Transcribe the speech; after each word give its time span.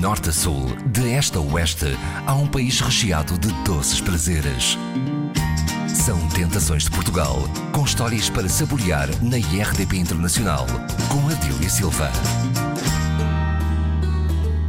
norte 0.00 0.30
a 0.30 0.32
sul, 0.32 0.74
de 0.86 1.12
este 1.12 1.36
a 1.36 1.40
oeste, 1.40 1.94
há 2.26 2.34
um 2.34 2.46
país 2.46 2.80
recheado 2.80 3.36
de 3.36 3.52
doces 3.64 4.00
prazeres. 4.00 4.78
São 5.86 6.18
Tentações 6.28 6.84
de 6.84 6.90
Portugal, 6.90 7.46
com 7.70 7.84
histórias 7.84 8.30
para 8.30 8.48
saborear 8.48 9.08
na 9.22 9.36
IRDP 9.36 9.98
Internacional, 9.98 10.66
com 11.10 11.28
Adília 11.28 11.68
Silva. 11.68 12.10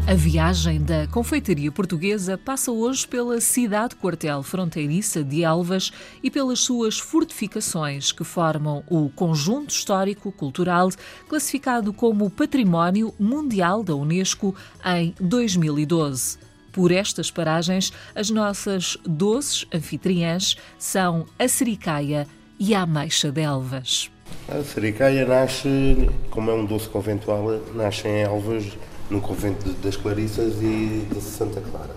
A 0.08 0.16
viagem 0.16 0.82
da 0.82 1.08
confeitaria 1.08 1.72
portuguesa 1.72 2.38
passa 2.38 2.72
hoje 2.72 3.08
pela 3.08 3.40
cidade 3.40 3.96
quartel 3.96 4.42
fronteiriça 4.42 5.24
de 5.24 5.44
Elvas 5.44 5.92
e 6.24 6.30
pelas 6.30 6.60
suas 6.60 7.00
fortificações 7.00 8.12
que 8.12 8.24
formam 8.24 8.84
o 8.90 9.10
conjunto 9.10 9.70
histórico-cultural 9.70 10.90
classificado 11.30 11.94
como 11.94 12.30
Património 12.32 13.14
Mundial 13.20 13.84
da 13.84 13.96
Unesco 13.96 14.56
em 14.84 15.14
2012. 15.20 16.40
Por 16.72 16.92
estas 16.92 17.30
paragens, 17.30 17.94
as 18.16 18.30
nossas 18.30 18.98
doces 19.06 19.66
anfitriãs 19.74 20.58
são 20.80 21.26
a 21.38 21.48
sericaia 21.48 22.28
e 22.60 22.74
a 22.74 22.82
ameixa 22.82 23.32
de 23.32 23.42
Elvas. 23.42 24.10
A 24.48 24.64
sericaia 24.64 25.26
nasce, 25.26 26.10
como 26.32 26.50
é 26.50 26.54
um 26.54 26.66
doce 26.66 26.90
conventual, 26.90 27.62
nasce 27.76 28.08
em 28.08 28.22
Elvas 28.22 28.66
no 29.12 29.20
convento 29.20 29.70
das 29.84 29.98
Clarissas 29.98 30.54
e 30.62 31.06
de 31.14 31.22
Santa 31.22 31.60
Clara, 31.60 31.96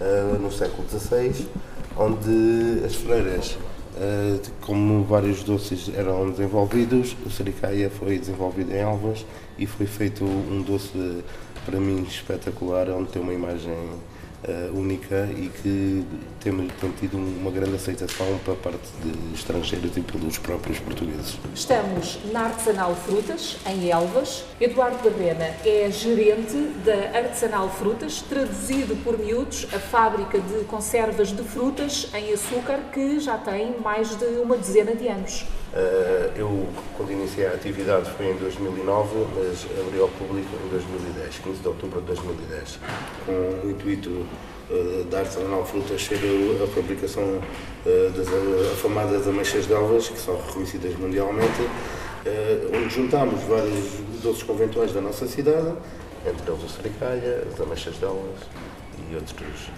uh, 0.00 0.38
no 0.38 0.50
século 0.50 0.88
XVI, 0.88 1.48
onde 1.96 2.84
as 2.86 2.94
freiras, 2.94 3.58
uh, 3.96 4.40
como 4.60 5.02
vários 5.02 5.42
doces 5.42 5.90
eram 5.92 6.30
desenvolvidos, 6.30 7.16
o 7.26 7.30
sericaia 7.30 7.90
foi 7.90 8.16
desenvolvido 8.16 8.72
em 8.72 8.78
Elvas 8.78 9.26
e 9.58 9.66
foi 9.66 9.86
feito 9.86 10.24
um 10.24 10.62
doce 10.62 11.24
para 11.66 11.80
mim 11.80 12.04
espetacular, 12.04 12.88
onde 12.90 13.10
tem 13.10 13.20
uma 13.20 13.34
imagem 13.34 13.76
uh, 14.44 14.78
única 14.78 15.28
e 15.36 15.48
que 15.48 16.04
temos 16.40 16.72
tido 16.98 17.16
uma 17.16 17.50
grande 17.50 17.76
aceitação 17.76 18.38
para 18.44 18.54
parte 18.54 18.88
de 19.02 19.34
estrangeiros 19.34 19.96
e 19.96 20.00
pelos 20.00 20.38
próprios 20.38 20.78
portugueses. 20.80 21.38
Estamos 21.54 22.18
na 22.32 22.46
Artesanal 22.46 22.94
Frutas, 22.94 23.56
em 23.66 23.90
Elvas. 23.90 24.44
Eduardo 24.60 24.98
Barrena 25.08 25.54
é 25.64 25.90
gerente 25.90 26.56
da 26.84 27.18
Artesanal 27.18 27.68
Frutas, 27.70 28.22
traduzido 28.22 28.96
por 29.02 29.18
miúdos 29.18 29.66
a 29.72 29.78
fábrica 29.78 30.40
de 30.40 30.64
conservas 30.64 31.28
de 31.28 31.42
frutas 31.42 32.08
em 32.14 32.32
açúcar 32.32 32.80
que 32.92 33.20
já 33.20 33.38
tem 33.38 33.78
mais 33.80 34.16
de 34.16 34.24
uma 34.38 34.56
dezena 34.56 34.94
de 34.94 35.08
anos. 35.08 35.44
Uh, 35.72 36.30
eu, 36.36 36.68
quando 36.98 37.12
iniciei 37.12 37.46
a 37.46 37.52
atividade, 37.52 38.10
foi 38.10 38.26
em 38.26 38.36
2009, 38.36 39.26
mas 39.34 39.66
abri 39.80 39.98
ao 40.00 40.08
público 40.08 40.50
em 40.66 40.68
2010, 40.68 41.38
15 41.38 41.60
de 41.60 41.68
outubro 41.68 41.98
de 42.02 42.08
2010, 42.08 42.78
com 43.24 43.66
o 43.66 43.70
intuito 43.70 44.10
uh, 44.10 45.04
da 45.04 45.20
Artesanal 45.20 45.64
Frutas 45.64 46.04
ser 46.04 46.18
a 46.62 46.66
fabricação 46.66 47.24
uh, 47.24 48.10
das 48.10 48.28
afamadas 48.74 49.26
ameixas 49.26 49.66
de 49.66 49.72
Elvas, 49.72 50.10
que 50.10 50.18
são 50.18 50.36
reconhecidas 50.36 50.94
mundialmente, 50.96 51.62
onde 52.72 52.94
juntámos 52.94 53.42
vários 53.44 53.94
doces 54.22 54.42
conventuais 54.42 54.92
da 54.92 55.00
nossa 55.00 55.26
cidade, 55.26 55.74
entre 56.24 56.52
eles 56.52 56.64
o 56.64 56.68
sericaia, 56.68 57.44
as 57.50 57.60
ameixas 57.60 57.98
de 57.98 58.04
Elvas 58.04 58.42
e 59.10 59.14
outros, 59.14 59.70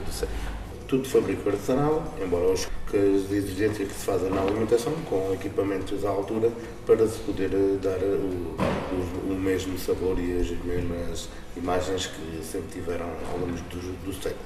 do 0.00 0.12
série 0.12 0.61
tudo 0.92 1.04
de 1.04 1.08
fabrico 1.08 1.48
artesanal, 1.48 2.04
embora 2.22 2.52
os, 2.52 2.68
as 2.88 3.32
exigências 3.32 3.88
que 3.88 3.94
se 3.94 4.04
fazem 4.04 4.28
na 4.28 4.42
alimentação, 4.42 4.92
com 5.08 5.32
equipamentos 5.32 6.04
à 6.04 6.10
altura, 6.10 6.52
para 6.84 7.08
se 7.08 7.18
poder 7.20 7.50
eh, 7.50 7.78
dar 7.80 7.96
eh, 7.96 8.04
o, 8.04 9.30
o, 9.30 9.32
o 9.32 9.34
mesmo 9.34 9.78
sabor 9.78 10.18
e 10.18 10.38
as 10.38 10.50
mesmas 10.50 11.30
imagens 11.56 12.08
que 12.08 12.44
sempre 12.44 12.72
tiveram 12.72 13.06
ao 13.06 13.38
longo 13.38 13.56
do, 13.70 14.04
do 14.04 14.12
século. 14.12 14.44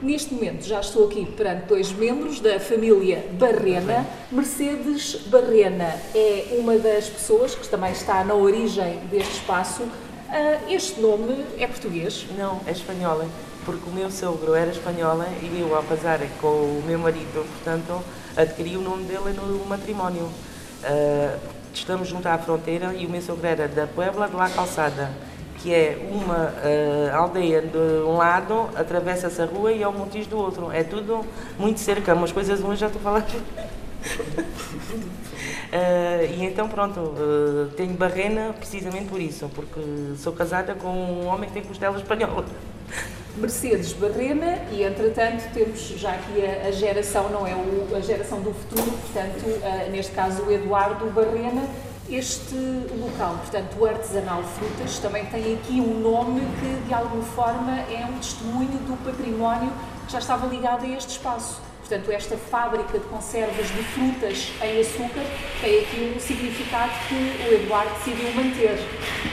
Neste 0.00 0.32
momento 0.32 0.64
já 0.64 0.78
estou 0.78 1.08
aqui 1.08 1.26
perante 1.26 1.66
dois 1.66 1.90
membros 1.90 2.38
da 2.38 2.60
família 2.60 3.26
Barrena. 3.32 4.06
Mercedes 4.30 5.16
Barrena 5.26 6.00
é 6.14 6.56
uma 6.56 6.78
das 6.78 7.08
pessoas 7.08 7.56
que 7.56 7.66
também 7.66 7.90
está 7.90 8.22
na 8.22 8.34
origem 8.34 9.00
deste 9.10 9.38
espaço. 9.38 9.82
Ah, 10.28 10.60
este 10.70 11.00
nome 11.00 11.44
é 11.58 11.66
português? 11.66 12.26
Não, 12.38 12.60
é 12.64 12.70
espanhola 12.70 13.28
porque 13.64 13.88
o 13.88 13.92
meu 13.92 14.10
sogro 14.10 14.54
era 14.54 14.70
espanhola 14.70 15.26
e 15.42 15.60
eu, 15.60 15.74
ao 15.74 15.82
casar 15.82 16.20
com 16.40 16.46
o 16.46 16.82
meu 16.86 16.98
marido, 16.98 17.46
portanto, 17.46 18.02
adquiri 18.36 18.76
o 18.76 18.80
nome 18.80 19.04
dele 19.04 19.32
no 19.32 19.64
matrimónio. 19.66 20.24
Uh, 20.24 21.38
estamos 21.72 22.08
junto 22.08 22.26
à 22.26 22.38
fronteira 22.38 22.94
e 22.94 23.06
o 23.06 23.10
meu 23.10 23.20
sogro 23.20 23.46
era 23.46 23.68
da 23.68 23.86
Puebla 23.86 24.28
de 24.28 24.34
La 24.34 24.48
Calçada, 24.48 25.10
que 25.58 25.74
é 25.74 25.98
uma 26.10 26.46
uh, 26.46 27.16
aldeia 27.16 27.60
de 27.60 27.76
um 28.06 28.16
lado, 28.16 28.70
atravessa-se 28.74 29.42
a 29.42 29.44
rua 29.44 29.72
e 29.72 29.82
é 29.82 29.88
o 29.88 29.92
Montijo 29.92 30.30
do 30.30 30.38
outro. 30.38 30.72
É 30.72 30.82
tudo 30.82 31.24
muito 31.58 31.80
cerca, 31.80 32.14
umas 32.14 32.32
coisas 32.32 32.60
umas 32.60 32.78
já 32.78 32.86
estou 32.86 33.02
falar. 33.02 33.20
Uh, 33.20 33.34
e 36.34 36.44
então, 36.44 36.68
pronto, 36.68 37.14
tenho 37.76 37.92
barrena 37.94 38.54
precisamente 38.54 39.06
por 39.06 39.20
isso, 39.20 39.50
porque 39.54 39.80
sou 40.16 40.32
casada 40.32 40.74
com 40.74 40.88
um 40.88 41.26
homem 41.26 41.48
que 41.48 41.54
tem 41.54 41.62
costela 41.62 41.98
espanhola. 41.98 42.46
Mercedes 43.40 43.94
Barrena 43.94 44.58
e, 44.70 44.82
entretanto, 44.82 45.50
temos 45.54 45.80
já 45.96 46.10
aqui 46.10 46.44
a, 46.44 46.68
a 46.68 46.70
geração, 46.70 47.30
não 47.30 47.46
é 47.46 47.54
o, 47.54 47.96
a 47.96 48.00
geração 48.00 48.42
do 48.42 48.52
futuro, 48.52 48.92
portanto, 48.92 49.46
uh, 49.46 49.90
neste 49.90 50.12
caso 50.12 50.42
o 50.42 50.52
Eduardo 50.52 51.06
Barrena, 51.06 51.66
este 52.10 52.54
local, 52.54 53.38
portanto, 53.38 53.76
o 53.78 53.86
Artesanal 53.86 54.42
Frutas, 54.42 54.98
também 54.98 55.24
tem 55.26 55.54
aqui 55.54 55.80
um 55.80 56.00
nome 56.00 56.42
que, 56.60 56.86
de 56.86 56.92
alguma 56.92 57.22
forma, 57.22 57.72
é 57.90 58.04
um 58.04 58.18
testemunho 58.18 58.78
do 58.86 59.02
património 59.04 59.72
que 60.06 60.12
já 60.12 60.18
estava 60.18 60.46
ligado 60.46 60.84
a 60.84 60.88
este 60.88 61.12
espaço. 61.12 61.69
Portanto, 61.90 62.12
esta 62.12 62.36
fábrica 62.36 63.00
de 63.00 63.04
conservas 63.06 63.66
de 63.66 63.82
frutas 63.82 64.52
em 64.62 64.80
açúcar 64.80 65.24
tem 65.60 65.80
aqui 65.80 66.14
um 66.16 66.20
significado 66.20 66.92
que 67.08 67.14
o 67.16 67.52
Eduardo 67.52 67.90
decidiu 67.94 68.32
manter. 68.32 68.78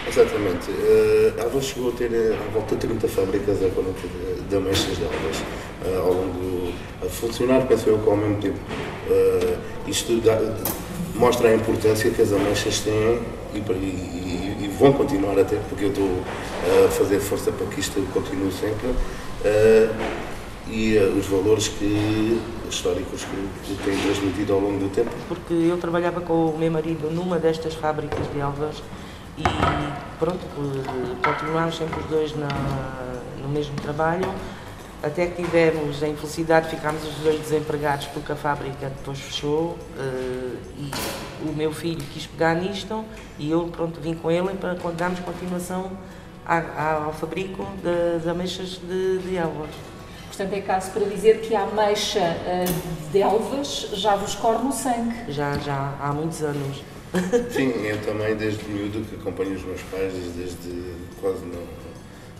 Exatamente. 0.08 0.72
Uh, 0.72 1.40
Alva 1.44 1.62
chegou 1.62 1.90
a 1.90 1.92
ter 1.92 2.10
uh, 2.10 2.34
à 2.34 2.52
volta 2.52 2.76
de 2.76 2.88
30 2.88 3.08
fábricas 3.10 3.64
a 3.64 3.70
40 3.70 3.94
de, 4.50 4.56
ameixas 4.56 4.98
de 4.98 5.04
Alvas 5.04 5.38
uh, 5.86 6.00
ao 6.00 6.14
longo 6.14 6.74
a 7.06 7.06
funcionar, 7.06 7.62
penso 7.68 7.90
eu, 7.90 8.00
que 8.00 8.10
ao 8.10 8.18
mesmo 8.18 8.38
tempo. 8.42 8.58
Uh, 9.08 9.58
isto 9.88 10.20
dá, 10.22 10.40
mostra 11.14 11.50
a 11.50 11.54
importância 11.54 12.10
que 12.10 12.24
as 12.24 12.34
ameixas 12.34 12.80
têm 12.80 13.22
e, 13.54 13.60
e, 13.60 14.58
e, 14.64 14.76
vão 14.80 14.94
continuar 14.94 15.38
a 15.38 15.44
ter, 15.44 15.60
porque 15.70 15.86
eu 15.86 15.90
estou 15.90 16.10
a 16.86 16.90
fazer 16.90 17.20
força 17.20 17.52
para 17.52 17.68
que 17.68 17.80
isto 17.80 18.02
continue 18.12 18.52
sempre 18.52 18.90
e 20.70 20.98
uh, 20.98 21.18
os 21.18 21.26
valores 21.28 21.68
que, 21.68 22.40
históricos 22.70 23.24
que, 23.24 23.76
que 23.76 23.84
têm 23.84 23.98
transmitido 23.98 24.54
ao 24.54 24.60
longo 24.60 24.80
do 24.80 24.90
tempo. 24.90 25.12
Porque 25.28 25.54
eu 25.54 25.78
trabalhava 25.78 26.22
com 26.22 26.48
o 26.48 26.58
meu 26.58 26.72
marido 26.72 27.10
numa 27.12 27.40
destas 27.40 27.74
fábricas 27.74 28.32
de 28.32 28.40
Elvas 28.40 28.82
e 29.38 29.44
pronto, 30.20 30.40
continuámos 31.24 31.78
sempre 31.78 32.00
os 32.00 32.06
dois 32.08 32.36
na, 32.36 32.48
no 33.42 33.50
mesmo 33.50 33.76
trabalho, 33.76 34.28
até 35.02 35.28
que 35.28 35.44
tivemos 35.44 36.02
a 36.02 36.08
infelicidade, 36.08 36.70
ficámos 36.70 37.04
os 37.04 37.16
dois 37.18 37.40
desempregados 37.40 38.08
porque 38.08 38.32
a 38.32 38.36
fábrica 38.36 38.90
depois 38.90 39.20
fechou 39.20 39.78
uh, 39.98 40.58
e 40.78 40.92
o 41.48 41.54
meu 41.54 41.72
filho 41.72 42.04
quis 42.14 42.26
pegar 42.26 42.56
nisto 42.56 43.06
e 43.38 43.52
eu 43.52 43.68
pronto 43.68 44.02
vim 44.02 44.16
com 44.16 44.32
ele 44.32 44.50
para 44.56 44.74
darmos 44.74 45.20
continuação 45.20 45.92
ao 46.46 47.14
fabrico 47.14 47.68
das 47.84 48.26
ameixas 48.26 48.80
de, 48.80 49.20
de. 49.20 49.38
Portanto, 50.38 50.54
é 50.54 50.62
caso 50.62 50.92
para 50.92 51.04
dizer 51.06 51.42
que 51.42 51.56
a 51.56 51.64
ameixa 51.64 52.20
uh, 52.20 53.12
de 53.12 53.20
Elvas 53.20 53.90
já 53.94 54.16
vos 54.16 54.36
corre 54.36 54.64
no 54.64 54.72
sangue. 54.72 55.34
Já, 55.34 55.58
já, 55.58 55.98
há 56.00 56.14
muitos 56.14 56.44
anos. 56.44 56.84
Sim, 57.50 57.72
eu 57.84 58.00
também, 58.06 58.36
desde 58.36 58.64
miúdo, 58.66 59.02
que 59.02 59.16
acompanho 59.16 59.56
os 59.56 59.64
meus 59.64 59.82
pais, 59.82 60.14
desde 60.36 60.94
quase 61.20 61.44
no, 61.44 61.66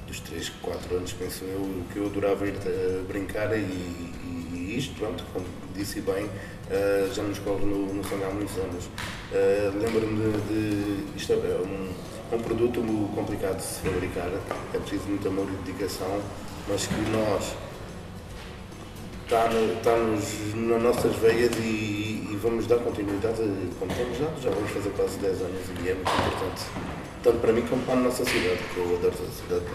dos 0.06 0.20
3, 0.20 0.48
4 0.62 0.96
anos, 0.96 1.14
penso 1.14 1.44
eu, 1.46 1.84
que 1.92 1.98
eu 1.98 2.06
adorava 2.06 2.46
ir 2.46 2.54
a 2.54 3.08
brincar 3.08 3.58
e, 3.58 3.62
e, 3.62 4.52
e 4.54 4.78
isto, 4.78 4.94
pronto, 5.00 5.24
como 5.34 5.48
disse 5.74 6.00
bem, 6.02 6.26
uh, 6.26 7.12
já 7.12 7.24
nos 7.24 7.40
corre 7.40 7.66
no, 7.66 7.96
no 7.96 8.04
sangue 8.08 8.26
há 8.26 8.30
muitos 8.30 8.56
anos. 8.60 8.86
Uh, 8.86 9.76
Lembro-me 9.76 10.34
de, 10.34 11.14
de, 11.14 11.18
Isto 11.18 11.34
é 11.34 11.36
um, 11.36 12.36
um 12.36 12.42
produto 12.44 12.80
complicado 13.16 13.58
de 13.58 13.64
se 13.64 13.80
fabricar, 13.80 14.30
é 14.72 14.78
preciso 14.78 15.08
muito 15.08 15.28
amor 15.28 15.48
e 15.50 15.66
dedicação, 15.66 16.22
mas 16.68 16.86
que 16.86 16.94
nós 17.10 17.67
está, 19.28 19.50
no, 19.50 19.74
está 19.74 19.96
nos, 19.98 20.56
nas 20.56 20.82
nossas 20.82 21.16
veias 21.18 21.52
e, 21.58 22.30
e, 22.32 22.40
vamos 22.42 22.66
dar 22.66 22.78
continuidade 22.78 23.38
como 23.78 23.94
temos 23.94 24.18
dado. 24.18 24.42
Já 24.42 24.50
vamos 24.50 24.72
fazer 24.72 24.90
quase 24.92 25.18
10 25.20 25.42
anos 25.42 25.62
e 25.84 25.90
é 25.90 25.94
muito 25.94 26.10
importante, 26.10 26.64
tanto 27.22 27.38
para 27.40 27.52
mim 27.52 27.62
como 27.70 27.82
para 27.84 27.96
a 27.96 27.98
nossa 27.98 28.24
cidade, 28.24 28.60
que 28.74 28.78
eu 28.78 28.96
adoro 28.96 29.14
a 29.14 29.44
cidade. 29.44 29.66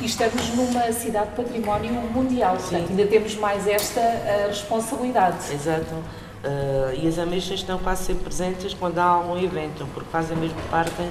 E 0.00 0.06
estamos 0.06 0.54
numa 0.54 0.92
cidade 0.92 1.30
património 1.34 1.92
mundial, 1.92 2.56
portanto 2.56 2.86
Sim. 2.86 2.90
ainda 2.90 3.06
temos 3.06 3.34
mais 3.36 3.66
esta 3.66 4.00
uh, 4.00 4.48
responsabilidade. 4.48 5.52
Exato. 5.52 5.94
Uh, 5.94 6.94
e 6.94 7.08
as 7.08 7.18
ameixas 7.18 7.60
estão 7.60 7.78
quase 7.78 8.04
sempre 8.04 8.24
presentes 8.24 8.74
quando 8.74 8.98
há 8.98 9.04
algum 9.04 9.36
evento, 9.42 9.88
porque 9.92 10.08
fazem 10.12 10.36
mesmo 10.36 10.60
parte 10.70 11.02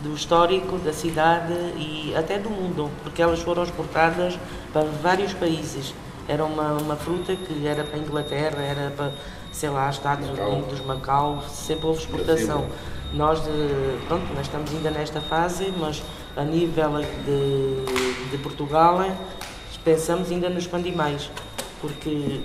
do 0.00 0.14
histórico 0.14 0.78
da 0.78 0.92
cidade 0.92 1.52
e 1.76 2.14
até 2.14 2.38
do 2.38 2.50
mundo, 2.50 2.90
porque 3.02 3.20
elas 3.20 3.40
foram 3.40 3.64
exportadas 3.64 4.38
para 4.72 4.84
vários 5.02 5.32
países. 5.32 5.92
Era 6.28 6.44
uma, 6.44 6.72
uma 6.74 6.96
fruta 6.96 7.36
que 7.36 7.66
era 7.66 7.84
para 7.84 7.96
a 7.96 7.98
Inglaterra, 7.98 8.60
era 8.60 8.90
para, 8.90 9.12
sei 9.52 9.70
lá, 9.70 9.88
Estados 9.88 10.28
Macau. 10.28 10.52
Unidos, 10.52 10.80
Macau, 10.80 11.42
sempre 11.48 11.86
houve 11.86 12.00
exportação. 12.00 12.60
Brasil. 12.62 12.76
Nós, 13.14 13.40
de, 13.40 14.06
pronto, 14.08 14.26
nós 14.34 14.46
estamos 14.46 14.70
ainda 14.72 14.90
nesta 14.90 15.20
fase, 15.20 15.72
mas 15.78 16.02
a 16.36 16.42
nível 16.42 16.90
de, 17.24 18.30
de 18.30 18.38
Portugal 18.38 18.98
pensamos 19.84 20.32
ainda 20.32 20.50
no 20.50 20.58
expandir 20.58 20.94
mais, 20.96 21.30
porque 21.80 22.40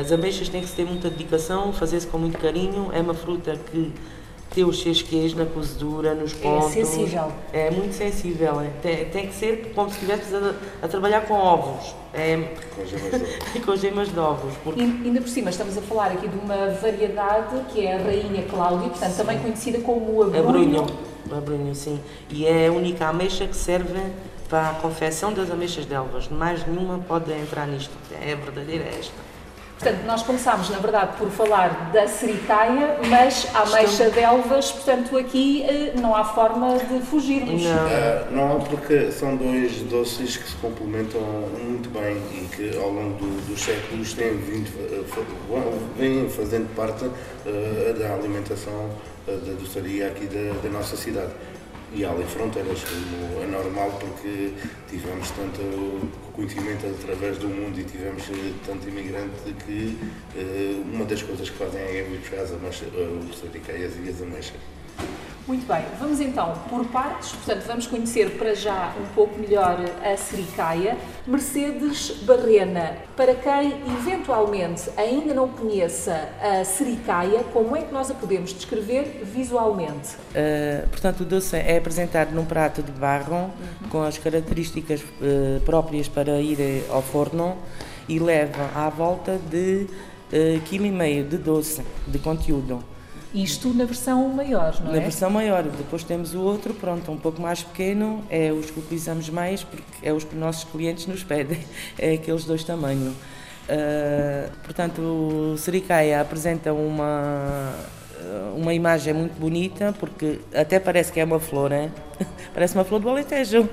as 0.00 0.10
ameixas 0.10 0.48
têm 0.48 0.62
que 0.62 0.68
ter 0.72 0.86
muita 0.86 1.10
dedicação, 1.10 1.72
fazer-se 1.74 2.06
com 2.06 2.16
muito 2.16 2.38
carinho, 2.38 2.88
é 2.92 3.00
uma 3.00 3.12
fruta 3.12 3.54
que 3.70 3.92
tem 4.54 4.64
os 4.64 4.82
seus 4.82 5.00
queijos 5.00 5.34
na 5.36 5.46
cozedura, 5.46 6.14
nos 6.14 6.32
pontos. 6.32 6.72
sensível. 6.72 7.30
É 7.52 7.70
muito 7.70 7.94
sensível, 7.94 8.60
é. 8.60 8.70
Tem, 8.82 9.04
tem 9.06 9.26
que 9.28 9.34
ser 9.34 9.72
como 9.74 9.88
se 9.90 9.94
estivesse 9.96 10.34
a, 10.34 10.54
a 10.84 10.88
trabalhar 10.88 11.20
com 11.22 11.34
ovos, 11.34 11.94
é, 12.12 12.36
Com 12.74 12.84
gemas 12.86 13.10
de 13.12 13.14
ouro. 13.14 13.62
com 13.64 13.76
gemas 13.76 14.08
de 14.12 14.18
ovos, 14.18 14.54
porque 14.64 14.80
E, 14.80 14.84
ainda 14.84 15.20
por 15.20 15.28
cima, 15.28 15.50
estamos 15.50 15.78
a 15.78 15.82
falar 15.82 16.06
aqui 16.12 16.26
de 16.26 16.36
uma 16.36 16.68
variedade 16.82 17.60
que 17.72 17.86
é 17.86 17.94
a 17.94 17.98
Rainha 18.02 18.42
Cláudia, 18.50 18.88
portanto, 18.88 19.16
também 19.16 19.38
conhecida 19.38 19.78
como 19.80 20.22
É 20.34 20.38
abrunho. 20.40 20.82
brunho, 20.82 20.86
é 21.30 21.40
brunho, 21.40 21.74
sim. 21.74 22.00
E 22.28 22.44
é 22.44 22.66
a 22.66 22.72
única 22.72 23.06
ameixa 23.06 23.46
que 23.46 23.56
serve 23.56 24.00
para 24.48 24.70
a 24.70 24.74
confecção 24.74 25.32
das 25.32 25.48
ameixas 25.48 25.86
de 25.86 25.94
elvas. 25.94 26.28
Mais 26.28 26.66
nenhuma 26.66 26.98
pode 27.06 27.30
entrar 27.32 27.68
nisto. 27.68 27.92
É 28.20 28.34
verdadeira 28.34 28.82
é 28.82 28.96
esta. 28.98 29.29
Portanto, 29.80 30.04
nós 30.04 30.22
começámos, 30.22 30.68
na 30.68 30.76
verdade, 30.78 31.16
por 31.16 31.30
falar 31.30 31.90
da 31.90 32.06
sericaia, 32.06 32.98
mas 33.08 33.46
a 33.54 33.60
ameixa 33.62 34.10
de 34.10 34.20
Elvas, 34.20 34.70
portanto, 34.72 35.16
aqui 35.16 35.62
eh, 35.62 35.94
não 35.98 36.14
há 36.14 36.22
forma 36.22 36.76
de 36.76 37.00
fugirmos. 37.06 37.62
Não. 37.62 37.70
Ah, 37.86 38.26
não, 38.30 38.60
porque 38.60 39.10
são 39.10 39.36
dois 39.36 39.72
doces 39.90 40.36
que 40.36 40.50
se 40.50 40.56
complementam 40.56 41.22
muito 41.64 41.88
bem 41.88 42.18
e 42.34 42.46
que 42.54 42.76
ao 42.76 42.90
longo 42.90 43.14
do- 43.14 43.46
dos 43.46 43.58
séculos 43.62 44.12
têm 44.12 44.36
vindo, 44.36 44.70
bom, 45.48 45.78
vêm 45.96 46.28
fazendo 46.28 46.68
parte 46.76 47.06
ah, 47.06 47.98
da 47.98 48.12
alimentação 48.16 48.90
ah, 49.26 49.30
da 49.30 49.52
doçaria 49.54 50.08
aqui 50.08 50.26
da, 50.26 50.60
da 50.62 50.68
nossa 50.68 50.94
cidade. 50.94 51.30
E 51.92 52.04
além 52.04 52.26
fronteiras, 52.26 52.84
como 52.84 53.42
é 53.42 53.46
normal, 53.46 53.90
porque 53.98 54.52
tivemos 54.88 55.28
tanto 55.32 56.08
conhecimento 56.32 56.86
através 56.86 57.38
do 57.38 57.48
mundo 57.48 57.78
e 57.80 57.84
tivemos 57.84 58.22
eh, 58.30 58.52
tanto 58.64 58.88
imigrante 58.88 59.52
que 59.66 59.98
eh, 60.36 60.80
uma 60.92 61.04
das 61.04 61.22
coisas 61.22 61.50
que 61.50 61.56
fazem 61.56 61.80
é 61.80 62.00
ir 62.00 62.18
buscar 62.18 62.42
as 62.42 62.52
ameixas, 62.52 62.88
eh, 62.94 63.18
os 63.28 63.42
e 64.06 64.08
as 64.08 64.22
ameixas. 64.22 64.79
Muito 65.50 65.66
bem, 65.66 65.82
vamos 65.98 66.20
então 66.20 66.52
por 66.68 66.86
partes, 66.90 67.32
portanto, 67.32 67.64
vamos 67.66 67.84
conhecer 67.88 68.38
para 68.38 68.54
já 68.54 68.94
um 68.96 69.14
pouco 69.16 69.36
melhor 69.36 69.80
a 70.00 70.16
sericaia. 70.16 70.96
Mercedes 71.26 72.22
Barrena, 72.22 72.98
para 73.16 73.34
quem 73.34 73.82
eventualmente 73.98 74.88
ainda 74.96 75.34
não 75.34 75.48
conheça 75.48 76.28
a 76.40 76.64
sericaia, 76.64 77.42
como 77.52 77.76
é 77.76 77.82
que 77.82 77.92
nós 77.92 78.12
a 78.12 78.14
podemos 78.14 78.54
descrever 78.54 79.24
visualmente? 79.24 80.14
Uh, 80.30 80.88
portanto, 80.88 81.22
o 81.22 81.24
doce 81.24 81.56
é 81.56 81.78
apresentado 81.78 82.30
num 82.32 82.44
prato 82.44 82.80
de 82.80 82.92
barro 82.92 83.50
com 83.88 84.04
as 84.04 84.16
características 84.18 85.00
uh, 85.00 85.60
próprias 85.64 86.06
para 86.06 86.40
ir 86.40 86.60
eh, 86.60 86.82
ao 86.88 87.02
forno 87.02 87.58
e 88.08 88.20
leva 88.20 88.70
à 88.72 88.88
volta 88.88 89.36
de 89.50 89.88
uh, 90.32 90.60
quilo 90.66 90.86
e 90.86 90.92
meio 90.92 91.24
de 91.24 91.38
doce, 91.38 91.82
de 92.06 92.20
conteúdo. 92.20 92.84
Isto 93.32 93.72
na 93.72 93.84
versão 93.84 94.28
maior, 94.28 94.80
não 94.80 94.90
Na 94.90 94.98
é? 94.98 95.00
versão 95.00 95.30
maior, 95.30 95.62
depois 95.62 96.02
temos 96.02 96.34
o 96.34 96.40
outro, 96.40 96.74
pronto, 96.74 97.12
um 97.12 97.16
pouco 97.16 97.40
mais 97.40 97.62
pequeno, 97.62 98.24
é 98.28 98.52
os 98.52 98.70
que 98.70 98.80
utilizamos 98.80 99.28
mais 99.28 99.62
porque 99.62 99.84
é 100.02 100.12
os 100.12 100.24
que 100.24 100.34
os 100.34 100.40
nossos 100.40 100.64
clientes 100.64 101.06
nos 101.06 101.22
pedem, 101.22 101.60
é 101.96 102.14
aqueles 102.14 102.44
dois 102.44 102.64
tamanhos. 102.64 103.14
Uh, 103.14 104.50
portanto, 104.64 105.00
o 105.00 105.56
Sericaia 105.56 106.20
apresenta 106.20 106.72
uma, 106.72 107.72
uma 108.56 108.74
imagem 108.74 109.14
muito 109.14 109.38
bonita, 109.38 109.94
porque 109.98 110.40
até 110.52 110.80
parece 110.80 111.12
que 111.12 111.20
é 111.20 111.24
uma 111.24 111.38
flor, 111.38 111.70
hein? 111.70 111.92
parece 112.52 112.74
uma 112.74 112.84
flor 112.84 113.00
do 113.00 113.08
Alentejo, 113.08 113.68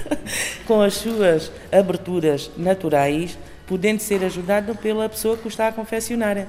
com 0.66 0.80
as 0.80 0.94
suas 0.94 1.52
aberturas 1.70 2.50
naturais, 2.56 3.38
podendo 3.66 4.00
ser 4.00 4.24
ajudado 4.24 4.74
pela 4.74 5.06
pessoa 5.06 5.36
que 5.36 5.46
o 5.46 5.48
está 5.48 5.68
a 5.68 5.72
confeccionar. 5.72 6.46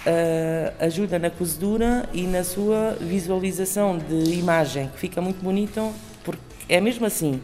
Uh, 0.00 0.72
ajuda 0.84 1.18
na 1.18 1.28
cozedura 1.28 2.08
e 2.12 2.22
na 2.22 2.42
sua 2.42 2.96
visualização 2.98 3.98
de 3.98 4.32
imagem, 4.32 4.88
que 4.88 4.98
fica 4.98 5.20
muito 5.20 5.42
bonito, 5.42 5.92
porque 6.24 6.40
é 6.68 6.80
mesmo 6.80 7.04
assim. 7.04 7.42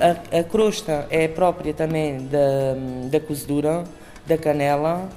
A, 0.00 0.38
a 0.40 0.42
crosta 0.42 1.06
é 1.08 1.28
própria 1.28 1.72
também 1.72 2.26
da, 2.26 3.08
da 3.10 3.20
cozedura, 3.20 3.84
da 4.26 4.36
canela, 4.36 5.08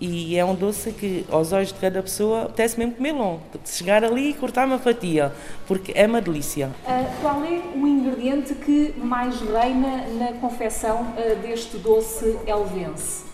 e 0.00 0.36
é 0.36 0.44
um 0.44 0.54
doce 0.54 0.92
que, 0.92 1.24
aos 1.30 1.52
olhos 1.52 1.72
de 1.72 1.78
cada 1.80 2.02
pessoa, 2.02 2.42
apetece 2.42 2.78
mesmo 2.78 2.94
comê-lo. 2.94 3.40
Chegar 3.64 4.04
ali 4.04 4.30
e 4.30 4.34
cortar 4.34 4.66
uma 4.66 4.78
fatia, 4.78 5.32
porque 5.66 5.92
é 5.94 6.06
uma 6.06 6.20
delícia. 6.20 6.70
Ah, 6.86 7.04
qual 7.22 7.42
é 7.44 7.62
o 7.74 7.86
ingrediente 7.86 8.54
que 8.54 8.94
mais 8.98 9.40
reina 9.40 10.06
na 10.18 10.32
confecção 10.34 11.14
ah, 11.16 11.34
deste 11.36 11.78
doce 11.78 12.38
elvense? 12.46 13.24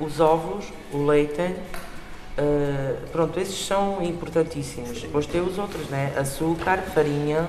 Os 0.00 0.20
ovos, 0.20 0.66
o 0.92 1.04
leite, 1.06 1.54
Uh, 2.38 2.96
pronto, 3.10 3.38
esses 3.38 3.66
são 3.66 4.02
importantíssimos. 4.02 5.02
Depois 5.02 5.26
tem 5.26 5.40
os 5.40 5.58
outros, 5.58 5.88
né? 5.88 6.14
Açúcar, 6.16 6.78
farinha 6.78 7.48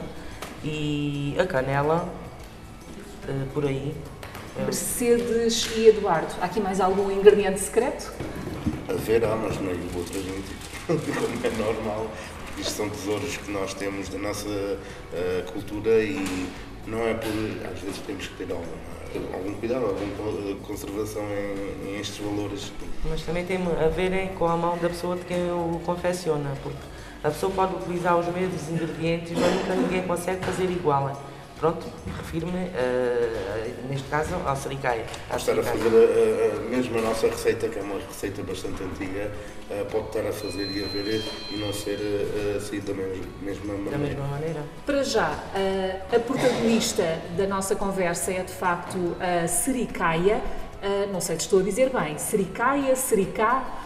e 0.63 1.35
a 1.39 1.45
canela, 1.45 2.09
uh, 3.27 3.47
por 3.53 3.65
aí. 3.65 3.95
Mercedes 4.57 5.67
e 5.75 5.87
Eduardo, 5.87 6.35
há 6.39 6.45
aqui 6.45 6.59
mais 6.59 6.79
algum 6.79 7.09
ingrediente 7.09 7.59
secreto? 7.59 8.13
Haverá, 8.87 9.35
mas 9.35 9.59
não 9.59 9.71
lhe 9.71 9.89
vou 9.91 10.03
transmitir, 10.03 10.55
como 10.85 11.45
é 11.45 11.49
normal. 11.57 12.11
Isto 12.57 12.73
são 12.73 12.89
tesouros 12.89 13.37
que 13.37 13.49
nós 13.49 13.73
temos 13.73 14.09
da 14.09 14.19
nossa 14.19 14.47
uh, 14.47 15.51
cultura 15.51 16.03
e 16.03 16.47
não 16.85 16.99
é 17.07 17.13
por. 17.15 17.31
Às 17.73 17.79
vezes 17.79 17.97
temos 18.05 18.27
que 18.27 18.35
ter 18.35 18.51
algum, 18.51 18.63
algum 19.33 19.53
cuidado, 19.55 19.85
alguma 19.85 20.55
conservação 20.65 21.23
em, 21.23 21.89
em 21.89 21.99
estes 21.99 22.17
valores. 22.17 22.71
Mas 23.09 23.21
também 23.23 23.45
tem 23.45 23.57
a 23.57 23.87
ver 23.89 24.29
com 24.37 24.45
a 24.45 24.57
mão 24.57 24.77
da 24.77 24.89
pessoa 24.89 25.15
de 25.15 25.25
quem 25.25 25.51
o 25.51 25.81
confecciona, 25.85 26.51
porque 26.61 26.77
a 27.23 27.29
pessoa 27.29 27.51
pode 27.51 27.75
utilizar 27.75 28.17
os 28.17 28.27
mesmos 28.27 28.69
ingredientes, 28.69 29.31
mas 29.37 29.55
nunca 29.55 29.75
ninguém 29.75 30.03
consegue 30.03 30.43
fazer 30.45 30.65
igual. 30.65 31.32
Pronto, 31.63 31.85
refiro-me, 32.17 32.59
uh, 32.59 33.87
neste 33.87 34.09
caso, 34.09 34.35
ao 34.45 34.53
sericaia. 34.53 35.05
Estar 35.33 35.57
a 35.57 35.63
fazer 35.63 35.87
a, 35.87 36.57
a, 36.57 36.69
mesmo 36.69 36.99
a 36.99 37.01
nossa 37.01 37.27
receita, 37.27 37.69
que 37.69 37.79
é 37.79 37.81
uma 37.81 38.01
receita 38.05 38.43
bastante 38.43 38.83
antiga, 38.83 39.31
uh, 39.71 39.85
pode 39.85 40.07
estar 40.07 40.27
a 40.27 40.33
fazer 40.33 40.69
e 40.69 40.83
a 40.83 40.87
ver 40.87 41.23
e 41.51 41.55
não 41.55 41.71
ser 41.71 41.99
uh, 41.99 42.59
sair 42.59 42.81
da 42.81 42.93
mesma, 42.93 43.23
mesma 43.41 43.73
maneira. 43.75 43.91
Da 43.91 43.97
mesma 43.97 44.27
maneira. 44.27 44.59
Para 44.85 45.03
já, 45.03 45.39
a 46.13 46.19
protagonista 46.19 47.21
da 47.37 47.47
nossa 47.47 47.77
conversa 47.77 48.33
é 48.33 48.43
de 48.43 48.51
facto 48.51 49.15
a 49.21 49.47
sericaia. 49.47 50.41
não 51.13 51.21
sei 51.21 51.37
se 51.37 51.43
estou 51.43 51.61
a 51.61 51.63
dizer 51.63 51.89
bem, 51.91 52.17
sericaia, 52.17 52.93
sericá. 52.93 53.79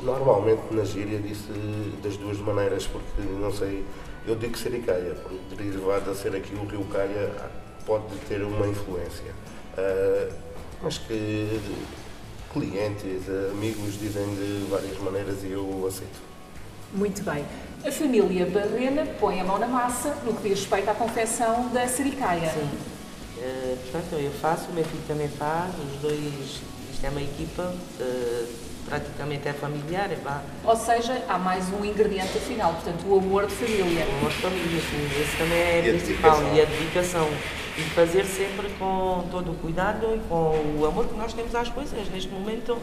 normalmente 0.00 0.62
na 0.70 0.84
gíria 0.84 1.18
disse 1.18 1.48
das 2.04 2.16
duas 2.16 2.38
maneiras, 2.38 2.86
porque 2.86 3.20
não 3.20 3.52
sei. 3.52 3.84
Eu 4.26 4.36
digo 4.36 4.56
Sericaia, 4.56 5.14
porque 5.14 5.56
derivado 5.56 6.10
a 6.10 6.14
ser 6.14 6.34
aqui 6.36 6.54
o 6.54 6.64
Rio 6.64 6.84
Caia 6.84 7.30
pode 7.84 8.14
ter 8.28 8.42
uma 8.42 8.66
influência. 8.68 9.34
Uh, 9.76 10.32
mas 10.82 10.98
que 10.98 11.60
clientes, 12.52 13.22
amigos 13.50 13.98
dizem 13.98 14.26
de 14.34 14.66
várias 14.68 14.98
maneiras 14.98 15.42
e 15.42 15.50
eu 15.52 15.86
aceito. 15.88 16.20
Muito 16.92 17.22
bem. 17.22 17.44
A 17.84 17.90
família 17.90 18.46
Barrena 18.46 19.06
põe 19.18 19.40
a 19.40 19.44
mão 19.44 19.58
na 19.58 19.66
massa 19.66 20.14
no 20.24 20.34
que 20.34 20.50
diz 20.50 20.60
respeito 20.60 20.90
à 20.90 20.94
confecção 20.94 21.68
da 21.70 21.88
Sericaia. 21.88 22.52
Sim. 22.52 22.68
Uh, 23.38 23.76
portanto, 23.90 24.20
eu 24.20 24.30
faço, 24.32 24.70
o 24.70 24.74
meu 24.74 24.84
filho 24.84 25.02
também 25.08 25.28
faz, 25.28 25.74
os 25.74 26.00
dois, 26.00 26.60
isto 26.92 27.04
é 27.04 27.08
uma 27.08 27.22
equipa. 27.22 27.74
Uh, 27.98 28.71
praticamente 28.86 29.48
é 29.48 29.52
familiar, 29.52 30.10
é 30.10 30.16
pá. 30.16 30.42
Ou 30.64 30.76
seja, 30.76 31.22
há 31.28 31.38
mais 31.38 31.72
um 31.72 31.84
ingrediente 31.84 32.36
afinal, 32.36 32.72
portanto, 32.74 33.04
o 33.06 33.18
amor 33.18 33.46
de 33.46 33.54
família. 33.54 34.06
O 34.06 34.18
amor 34.18 34.30
de 34.30 34.36
família, 34.38 34.80
sim, 34.80 35.22
esse 35.22 35.36
também 35.36 35.58
é 35.58 35.78
e 35.86 35.90
principal, 35.90 36.38
a 36.38 36.54
e 36.54 36.60
a 36.60 36.64
dedicação. 36.64 37.28
E 37.78 37.82
fazer 37.94 38.26
sempre 38.26 38.68
com 38.78 39.26
todo 39.30 39.52
o 39.52 39.54
cuidado 39.54 40.06
e 40.14 40.18
com 40.28 40.78
o 40.78 40.86
amor 40.86 41.06
que 41.06 41.16
nós 41.16 41.32
temos 41.32 41.54
às 41.54 41.68
coisas 41.70 42.08
neste 42.08 42.28
momento, 42.28 42.76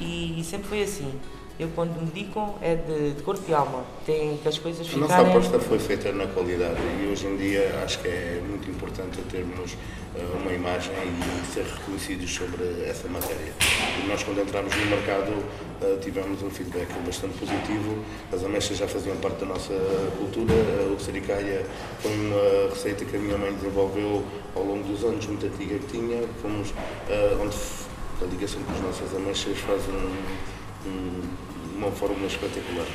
e, 0.00 0.40
e 0.40 0.44
sempre 0.44 0.68
foi 0.68 0.82
assim. 0.82 1.12
Eu 1.58 1.68
quando 1.74 2.00
me 2.00 2.10
dedicam 2.10 2.54
é 2.60 2.74
de, 2.74 3.12
de 3.12 3.22
corpo 3.22 3.42
e 3.48 3.54
alma. 3.54 3.84
Tem 4.04 4.36
que 4.38 4.48
as 4.48 4.58
coisas 4.58 4.86
ficarem... 4.86 5.14
A 5.14 5.18
nossa 5.18 5.30
aposta 5.30 5.58
foi 5.60 5.78
feita 5.78 6.12
na 6.12 6.26
qualidade 6.26 6.80
e 7.02 7.08
hoje 7.10 7.26
em 7.26 7.36
dia 7.36 7.80
acho 7.84 7.98
que 8.00 8.08
é 8.08 8.42
muito 8.46 8.68
importante 8.70 9.20
termos 9.30 9.72
uh, 9.72 10.38
uma 10.40 10.52
imagem 10.52 10.92
e 10.92 11.52
ser 11.52 11.64
reconhecidos 11.64 12.32
sobre 12.32 12.64
essa 12.86 13.08
matéria. 13.08 13.52
E 14.02 14.06
nós 14.08 14.22
quando 14.22 14.40
entramos 14.40 14.74
no 14.74 14.86
mercado 14.86 15.30
uh, 15.30 15.98
tivemos 16.00 16.42
um 16.42 16.50
feedback 16.50 16.88
bastante 17.04 17.38
positivo, 17.38 18.02
as 18.32 18.42
ameixas 18.44 18.78
já 18.78 18.88
faziam 18.88 19.16
parte 19.16 19.40
da 19.40 19.46
nossa 19.46 19.74
cultura, 20.18 20.54
uh, 20.54 20.94
o 20.94 21.00
sericaia 21.00 21.64
foi 22.00 22.12
uma 22.12 22.70
receita 22.70 23.04
que 23.04 23.16
a 23.16 23.20
minha 23.20 23.38
mãe 23.38 23.52
desenvolveu 23.52 24.24
ao 24.54 24.64
longo 24.64 24.84
dos 24.84 25.04
anos, 25.04 25.26
muito 25.26 25.46
antiga 25.46 25.78
que 25.78 25.86
tinha, 25.86 26.22
fomos 26.40 26.72
onde 27.40 27.56
a 28.22 28.26
ligação 28.26 28.62
com 28.62 28.72
as 28.72 28.80
nossas 28.80 29.16
ameixas 29.16 29.58
faz 29.58 29.82
um 29.88 30.61
uma 30.86 31.90
fórmula 31.90 32.26
espetacular. 32.26 32.86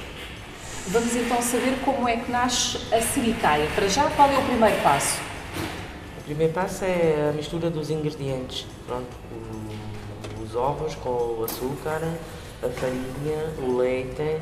Vamos 0.87 1.15
então 1.15 1.41
saber 1.41 1.77
como 1.83 2.07
é 2.07 2.17
que 2.17 2.31
nasce 2.31 2.77
a 2.93 3.01
sericaia. 3.01 3.67
Para 3.75 3.87
já, 3.87 4.09
qual 4.11 4.29
é 4.29 4.37
o 4.37 4.43
primeiro 4.43 4.81
passo? 4.81 5.19
O 6.19 6.23
primeiro 6.23 6.53
passo 6.53 6.85
é 6.85 7.29
a 7.29 7.33
mistura 7.33 7.69
dos 7.69 7.89
ingredientes. 7.89 8.65
Pronto, 8.85 9.07
os 10.41 10.55
ovos 10.55 10.95
com 10.95 11.09
o 11.09 11.43
açúcar, 11.43 12.01
a 12.63 12.69
farinha, 12.69 13.53
o 13.61 13.77
leite, 13.77 14.39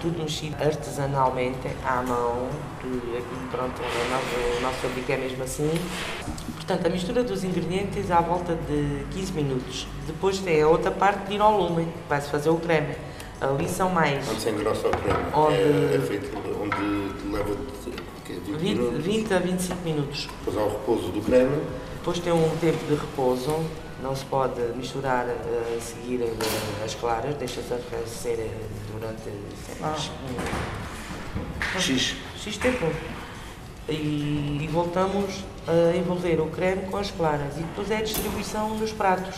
tudo 0.00 0.22
mexido 0.22 0.56
artesanalmente, 0.62 1.68
à 1.84 2.02
mão, 2.02 2.48
aqui 2.78 3.48
pronto, 3.50 3.80
o 3.80 4.10
nosso, 4.10 4.58
o 4.58 4.60
nosso 4.60 4.76
fabrico 4.76 5.12
é 5.12 5.16
mesmo 5.16 5.42
assim. 5.42 5.70
Portanto, 6.54 6.86
a 6.86 6.90
mistura 6.90 7.24
dos 7.24 7.42
ingredientes 7.44 8.10
à 8.10 8.20
volta 8.20 8.54
de 8.54 9.04
15 9.12 9.32
minutos. 9.32 9.86
Depois 10.06 10.38
tem 10.38 10.62
a 10.62 10.68
outra 10.68 10.90
parte 10.90 11.26
de 11.28 11.34
ir 11.34 11.40
ao 11.40 11.56
lume, 11.56 11.88
vai-se 12.08 12.28
fazer 12.28 12.50
o 12.50 12.56
creme. 12.56 12.94
Ali 13.40 13.68
são 13.68 13.90
mais. 13.90 14.28
Onde 14.28 14.40
se 14.40 14.50
engrossa 14.50 14.86
o 14.86 14.90
creme. 14.90 15.18
Onde... 15.34 15.56
É, 15.56 15.96
é 15.96 16.06
feito 16.06 16.30
onde 16.62 17.32
leva 17.32 17.56
20, 18.58 18.58
20, 18.58 19.02
20 19.02 19.34
a 19.34 19.38
25 19.38 19.82
minutos. 19.82 20.28
Depois 20.38 20.56
há 20.56 20.60
o 20.60 20.70
repouso 20.70 21.08
do 21.08 21.20
creme. 21.20 21.60
Depois 21.94 22.18
tem 22.20 22.32
um 22.32 22.56
tempo 22.60 22.84
de 22.86 22.94
repouso, 22.94 23.56
não 24.02 24.16
se 24.16 24.24
pode 24.24 24.60
misturar 24.76 25.26
a 25.26 25.80
seguir 25.80 26.22
eh, 26.22 26.84
as 26.84 26.94
claras, 26.94 27.36
deixa-se 27.36 27.72
arrefecer 27.72 28.40
eh, 28.40 28.50
durante 28.92 29.30
ah. 29.80 29.96
X. 31.78 32.16
X 32.36 32.56
tempo. 32.58 32.86
E, 33.88 34.58
e, 34.62 34.68
voltamos 34.70 35.44
a 35.66 35.96
envolver 35.96 36.40
o 36.40 36.46
creme 36.46 36.82
com 36.82 36.96
as 36.96 37.10
claras 37.10 37.56
e 37.56 37.60
depois 37.62 37.90
é 37.90 37.96
a 37.96 38.02
distribuição 38.02 38.76
nos 38.76 38.92
pratos 38.92 39.36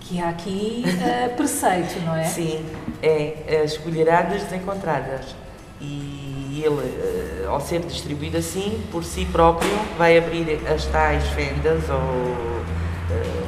que 0.00 0.20
há 0.20 0.28
aqui 0.28 0.84
uh, 0.86 1.34
preceito, 1.36 1.98
não 2.04 2.14
é? 2.14 2.24
Sim, 2.24 2.64
é 3.02 3.62
as 3.64 3.76
colheradas 3.76 4.42
desencontradas. 4.44 5.34
E 5.80 6.62
ele, 6.64 7.44
uh, 7.44 7.50
ao 7.50 7.60
ser 7.60 7.80
distribuído 7.80 8.36
assim, 8.36 8.82
por 8.92 9.04
si 9.04 9.24
próprio, 9.26 9.70
vai 9.98 10.16
abrir 10.16 10.60
as 10.68 10.84
tais 10.86 11.26
fendas 11.28 11.88
ou 11.88 11.96
uh, 11.96 13.45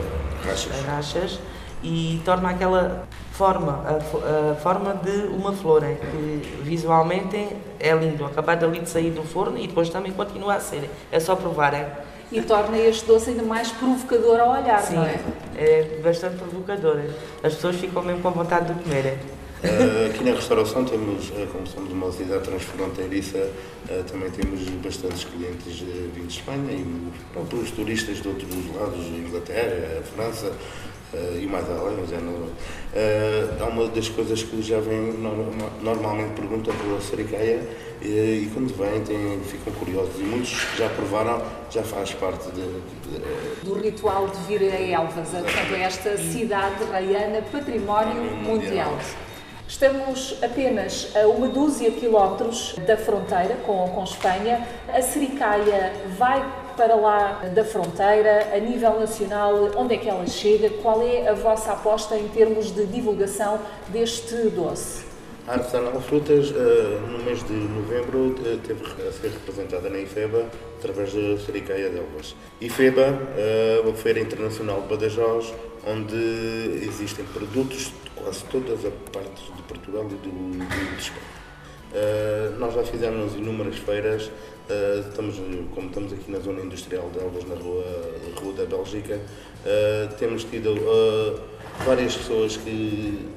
rachas. 0.49 0.85
rachas 0.87 1.39
e 1.83 2.21
torna 2.25 2.51
aquela 2.51 3.07
forma, 3.33 3.85
a, 3.87 4.53
a, 4.53 4.55
forma 4.57 4.95
de 4.95 5.29
uma 5.29 5.53
flor, 5.53 5.85
é, 5.85 5.95
que 5.95 6.61
visualmente 6.63 7.57
é 7.79 7.93
lindo, 7.95 8.25
acabado 8.25 8.65
ali 8.65 8.81
de 8.81 8.91
sair 8.91 9.11
do 9.11 9.23
forno 9.23 9.57
e 9.59 9.69
depois 9.69 9.89
também 9.89 10.13
continua 10.13 10.55
a 10.55 10.61
ser. 10.61 10.91
É 11.13 11.21
só 11.21 11.37
provar, 11.37 11.73
é? 11.75 12.05
e 12.31 12.43
torna 12.43 12.77
este 12.79 13.07
doce 13.07 13.31
ainda 13.31 13.43
mais 13.43 13.71
provocador 13.71 14.41
ao 14.41 14.51
olhar, 14.51 14.83
Sim, 14.83 14.97
não 14.97 15.05
é? 15.05 15.19
É 15.57 16.01
bastante 16.03 16.37
provocador. 16.37 17.01
As 17.43 17.55
pessoas 17.55 17.77
ficam 17.77 18.03
mesmo 18.03 18.23
com 18.23 18.31
vontade 18.31 18.73
de 18.73 18.83
comer. 18.83 19.19
Uh, 19.59 20.11
aqui 20.11 20.23
na 20.23 20.37
restauração 20.37 20.85
temos, 20.85 21.31
uh, 21.31 21.47
como 21.51 21.67
somos 21.67 21.91
uma 21.91 22.13
cidade 22.13 22.45
transfronteiriça, 22.45 23.39
uh, 23.39 24.05
também 24.05 24.31
temos 24.31 24.61
bastantes 24.85 25.25
clientes 25.25 25.81
vindos 26.15 26.35
de 26.35 26.39
Espanha 26.39 26.73
e 26.73 26.87
pronto, 27.33 27.57
os 27.57 27.71
turistas 27.73 28.23
de 28.23 28.29
outros 28.29 28.49
lados, 28.77 29.05
Inglaterra, 29.07 30.01
França, 30.15 30.53
e 31.41 31.47
mais 31.47 31.65
além, 31.71 32.07
já 32.07 32.19
não, 32.19 32.35
uh, 32.35 32.53
há 33.61 33.65
uma 33.65 33.89
das 33.89 34.09
coisas 34.11 34.43
que 34.43 34.61
já 34.61 34.79
vem 34.79 35.15
normalmente 35.83 36.35
perguntam 36.35 36.75
pela 36.77 37.01
sericaia 37.01 37.63
e, 38.03 38.07
e 38.45 38.51
quando 38.53 38.77
vêm 38.77 39.41
ficam 39.41 39.73
curiosos 39.73 40.21
e 40.21 40.23
muitos 40.23 40.67
já 40.77 40.89
provaram, 40.91 41.43
já 41.71 41.83
faz 41.83 42.13
parte 42.13 42.51
de, 42.51 42.61
de, 42.61 43.65
do 43.65 43.81
ritual 43.81 44.29
de 44.29 44.39
vir 44.47 44.71
a 44.71 44.81
Elvas, 44.81 45.31
portanto, 45.31 45.75
a 45.75 45.79
esta 45.79 46.17
cidade 46.19 46.85
raiana, 46.85 47.41
património 47.51 48.23
mundial. 48.23 48.91
mundial. 48.91 49.28
Estamos 49.69 50.35
apenas 50.43 51.15
a 51.15 51.29
uma 51.29 51.47
dúzia 51.47 51.91
de 51.91 52.01
quilómetros 52.01 52.75
da 52.87 52.97
fronteira 52.97 53.55
com, 53.67 53.87
com 53.91 54.03
Espanha. 54.03 54.67
A 54.89 55.03
Sericaia 55.03 55.93
vai 56.17 56.43
para 56.75 56.95
lá 56.95 57.43
da 57.55 57.63
fronteira, 57.63 58.49
a 58.55 58.59
nível 58.59 58.99
nacional, 58.99 59.71
onde 59.77 59.95
é 59.95 59.99
que 59.99 60.09
ela 60.09 60.27
chega? 60.27 60.71
Qual 60.83 61.03
é 61.03 61.29
a 61.29 61.35
vossa 61.35 61.73
aposta 61.73 62.17
em 62.17 62.29
termos 62.29 62.75
de 62.75 62.87
divulgação 62.87 63.61
deste 63.89 64.35
doce? 64.49 65.07
A 65.47 65.53
Artesanal 65.53 66.01
Frutas, 66.01 66.51
eh, 66.51 66.99
no 67.11 67.25
mês 67.25 67.43
de 67.43 67.53
novembro, 67.53 68.35
eh, 68.45 68.59
teve 68.67 68.85
a 68.85 69.13
ser 69.13 69.31
representada 69.31 69.89
na 69.89 69.99
IFEBA 69.99 70.45
através 70.79 71.13
da 71.13 71.39
Sericaia 71.39 71.91
de 71.91 71.97
Elvas. 71.99 72.35
IFEBA, 72.61 73.19
eh, 73.37 73.81
uma 73.83 73.95
feira 73.95 74.21
internacional 74.21 74.83
de 74.83 74.89
Badajoz, 74.89 75.55
onde 75.89 76.85
existem 76.85 77.25
produtos 77.27 77.93
de 78.05 78.11
quase 78.15 78.45
todas 78.45 78.85
as 78.85 78.93
partes 79.13 79.45
de 79.57 79.63
Portugal 79.63 80.07
e 80.11 80.15
do, 80.15 80.59
de 80.59 81.01
Espanha. 81.01 81.39
Nós 82.59 82.75
já 82.75 82.83
fizemos 82.85 83.35
inúmeras 83.35 83.79
feiras 83.79 84.31
Uh, 84.69 85.01
estamos, 85.01 85.37
como 85.75 85.89
estamos 85.89 86.13
aqui 86.13 86.31
na 86.31 86.41
zona 86.41 86.61
industrial 86.61 87.09
de 87.09 87.21
Elvas, 87.21 87.45
na 87.49 87.55
rua, 87.55 87.83
rua 88.39 88.53
da 88.53 88.67
Bélgica, 88.67 89.15
uh, 89.17 90.15
temos 90.17 90.45
tido 90.45 90.75
uh, 90.75 91.41
várias 91.87 92.15
pessoas 92.15 92.59
que 92.59 93.31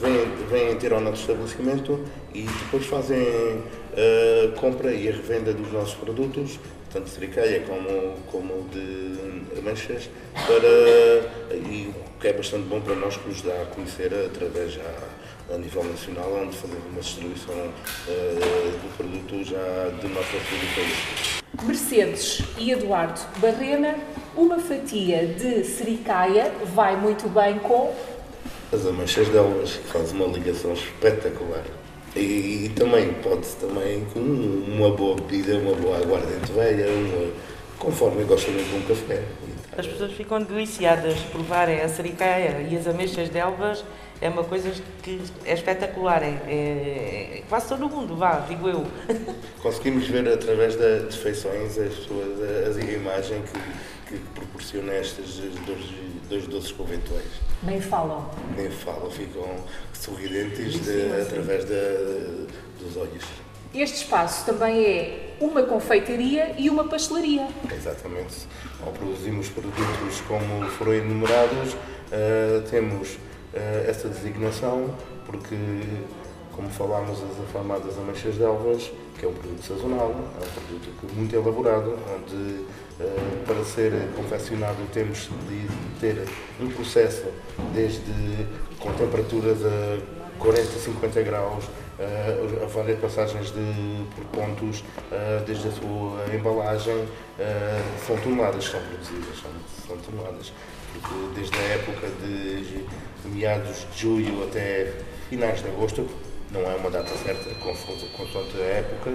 vêm, 0.00 0.30
vêm 0.48 0.76
ter 0.76 0.92
ao 0.92 1.00
nosso 1.00 1.22
estabelecimento 1.22 1.98
e 2.32 2.42
depois 2.42 2.86
fazem 2.86 3.20
a 3.20 4.60
compra 4.60 4.94
e 4.94 5.08
a 5.08 5.12
revenda 5.12 5.52
dos 5.52 5.72
nossos 5.72 5.94
produtos, 5.94 6.60
tanto 6.92 7.04
de 7.04 7.10
sericaia 7.10 7.60
como, 7.60 8.14
como 8.30 8.68
de 8.70 9.60
manchas, 9.62 10.08
para, 10.46 11.56
e 11.56 11.92
o 11.94 12.20
que 12.20 12.28
é 12.28 12.32
bastante 12.32 12.64
bom 12.64 12.80
para 12.80 12.94
nós 12.94 13.16
que 13.16 13.28
nos 13.28 13.42
dá 13.42 13.62
a 13.62 13.66
conhecer 13.66 14.12
através 14.14 14.72
já 14.72 14.94
a 15.52 15.56
nível 15.56 15.84
nacional, 15.84 16.32
onde 16.42 16.56
fazemos 16.56 16.84
uma 16.90 17.00
distribuição 17.00 17.54
uh, 17.54 17.70
do 18.08 18.96
produto 18.96 19.44
já 19.44 19.88
de 20.00 20.08
nossa 20.08 20.36
produção. 20.48 21.64
Mercedes 21.64 22.42
e 22.58 22.70
Eduardo 22.70 23.20
Barrena, 23.38 23.96
uma 24.36 24.58
fatia 24.58 25.26
de 25.26 25.64
sericaia 25.64 26.52
vai 26.74 26.96
muito 26.96 27.28
bem 27.28 27.58
com 27.58 27.94
as 28.72 28.86
ameixas 28.86 29.28
delas, 29.28 29.72
que 29.72 29.88
faz 29.88 30.12
uma 30.12 30.26
ligação 30.26 30.74
espetacular. 30.74 31.64
E, 32.16 32.70
também 32.74 33.12
pode-se 33.22 33.56
também 33.56 34.04
com 34.12 34.20
uma 34.20 34.90
boa 34.90 35.16
bebida, 35.16 35.58
uma 35.58 35.74
boa 35.74 35.98
aguardente 35.98 36.50
velha, 36.52 36.86
uma, 36.88 37.32
conforme 37.78 38.24
gostam 38.24 38.54
de 38.54 38.74
um 38.74 38.82
café. 38.82 39.22
As 39.76 39.86
pessoas 39.86 40.12
ficam 40.12 40.42
deliciadas 40.42 41.16
de 41.16 41.26
provarem 41.26 41.80
a 41.80 41.88
sericaia 41.88 42.66
e 42.68 42.76
as 42.76 42.86
ameixas 42.86 43.30
de 43.30 43.38
é 44.20 44.28
uma 44.28 44.44
coisa 44.44 44.70
que 45.02 45.20
é 45.44 45.52
espetacular. 45.52 46.22
É, 46.22 46.28
é, 46.28 47.42
quase 47.48 47.68
todo 47.68 47.88
mundo, 47.88 48.16
vá, 48.16 48.40
digo 48.48 48.68
eu. 48.68 48.86
Conseguimos 49.62 50.06
ver 50.08 50.28
através 50.28 50.76
das 50.76 51.16
feições 51.16 51.78
as 51.78 51.94
pessoas, 51.94 52.76
a, 52.76 52.80
a 52.80 52.92
imagem 52.92 53.42
que, 53.42 54.16
que 54.16 54.24
proporciona 54.34 54.94
estes 54.94 55.36
dois, 55.66 55.84
dois 56.28 56.46
doces 56.46 56.72
conventuais. 56.72 57.28
Nem 57.62 57.80
falam. 57.80 58.30
Nem 58.56 58.70
falam, 58.70 59.10
ficam 59.10 59.56
sorridentes 59.92 60.80
de, 60.84 61.22
através 61.22 61.64
de, 61.64 62.46
dos 62.80 62.96
olhos. 62.96 63.24
Este 63.74 63.96
espaço 63.96 64.46
também 64.46 64.82
é 64.82 65.36
uma 65.40 65.62
confeitaria 65.62 66.54
e 66.56 66.70
uma 66.70 66.84
pastelaria. 66.84 67.46
Exatamente. 67.70 68.46
Ao 68.84 68.92
produzirmos 68.92 69.48
produtos 69.50 70.22
como 70.26 70.66
foram 70.70 70.94
enumerados, 70.94 71.74
uh, 71.74 72.62
temos 72.70 73.18
uh, 73.58 73.90
essa 73.90 74.08
designação, 74.08 74.94
porque, 75.26 75.56
como 76.52 76.68
falámos, 76.70 77.18
as 77.18 77.48
afamadas 77.48 77.98
ameixas 77.98 78.36
de 78.36 78.42
elvas, 78.42 78.90
que 79.18 79.26
é 79.26 79.28
um 79.28 79.34
produto 79.34 79.62
sazonal, 79.62 80.10
é 80.10 80.44
um 80.44 80.66
produto 80.66 81.14
muito 81.14 81.34
elaborado, 81.34 81.98
onde 82.14 82.34
uh, 82.34 83.44
para 83.46 83.64
ser 83.64 83.92
confeccionado 84.16 84.78
temos 84.92 85.28
de 85.48 85.66
ter 86.00 86.24
um 86.60 86.68
processo 86.68 87.26
desde 87.74 88.46
com 88.78 88.92
temperaturas 88.92 89.58
a 89.64 89.98
40, 90.38 90.66
50 90.66 91.22
graus, 91.22 91.64
uh, 91.64 92.68
várias 92.68 93.00
passagens 93.00 93.50
de, 93.50 94.04
por 94.14 94.24
pontos, 94.26 94.84
desde 95.46 95.68
a 95.68 95.72
sua 95.72 96.34
embalagem, 96.34 97.08
são 98.06 98.16
toneladas 98.18 98.66
que 98.66 98.70
são 98.70 98.80
produzidas, 98.80 99.40
são, 99.42 99.50
são 99.86 99.96
toneladas. 99.98 100.52
Desde 101.34 101.56
a 101.56 101.62
época 101.62 102.08
de 102.22 102.84
meados 103.28 103.86
de 103.92 104.00
julho 104.00 104.44
até 104.44 104.92
finais 105.28 105.62
de 105.62 105.68
agosto, 105.68 106.06
não 106.50 106.62
é 106.62 106.74
uma 106.76 106.90
data 106.90 107.14
certa, 107.16 107.54
consoante 107.56 108.56
a 108.56 108.64
época, 108.64 109.12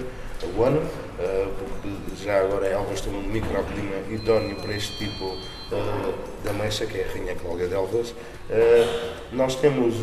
o 0.56 0.64
ano, 0.64 0.82
porque 1.58 2.24
já 2.24 2.42
agora 2.42 2.68
Elvas 2.68 3.02
tem 3.02 3.14
um 3.14 3.24
microclima 3.24 3.96
idóneo 4.12 4.56
para 4.58 4.76
este 4.76 4.98
tipo 4.98 5.38
de 6.44 6.50
ameixa, 6.50 6.86
que 6.86 6.98
é 7.00 7.06
a 7.06 7.12
Rainha 7.12 7.36
Cláudia 7.36 7.68
de 7.68 7.74
Elvas. 7.74 8.14
Nós 9.32 9.56
temos 9.56 9.96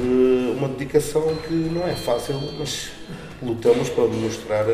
uma 0.57 0.69
dedicação 0.69 1.37
que 1.47 1.55
não 1.55 1.87
é 1.87 1.95
fácil, 1.95 2.35
mas 2.59 2.91
lutamos 3.43 3.89
para 3.91 4.05
mostrar 4.05 4.67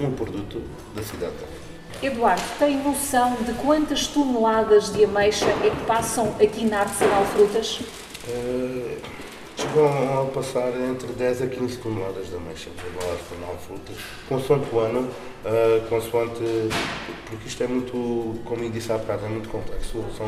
um 0.00 0.10
produto 0.12 0.62
da 0.94 1.02
cidade. 1.02 1.34
Eduardo, 2.02 2.42
tem 2.58 2.76
noção 2.82 3.36
de 3.42 3.52
quantas 3.54 4.06
toneladas 4.06 4.92
de 4.92 5.04
ameixa 5.04 5.46
é 5.64 5.70
que 5.70 5.86
passam 5.86 6.28
aqui 6.40 6.66
na 6.66 6.80
Artesanal 6.80 7.24
Frutas? 7.24 7.80
Uh, 8.28 8.98
chegam 9.56 10.22
a 10.22 10.26
passar 10.26 10.68
entre 10.78 11.08
10 11.14 11.42
a 11.42 11.46
15 11.46 11.78
toneladas 11.78 12.28
de 12.28 12.36
ameixa 12.36 12.68
pela 12.76 13.12
Artesanal 13.12 13.56
Frutas, 13.66 13.96
consoante 14.28 14.66
o 14.74 14.78
ano, 14.78 15.00
uh, 15.00 15.88
consoante, 15.88 16.42
porque 17.30 17.48
isto 17.48 17.62
é 17.62 17.66
muito, 17.66 18.40
como 18.44 18.68
disse 18.70 18.92
há 18.92 18.98
bocado, 18.98 19.24
é 19.24 19.28
muito 19.30 19.48
complexo. 19.48 20.04
São 20.16 20.26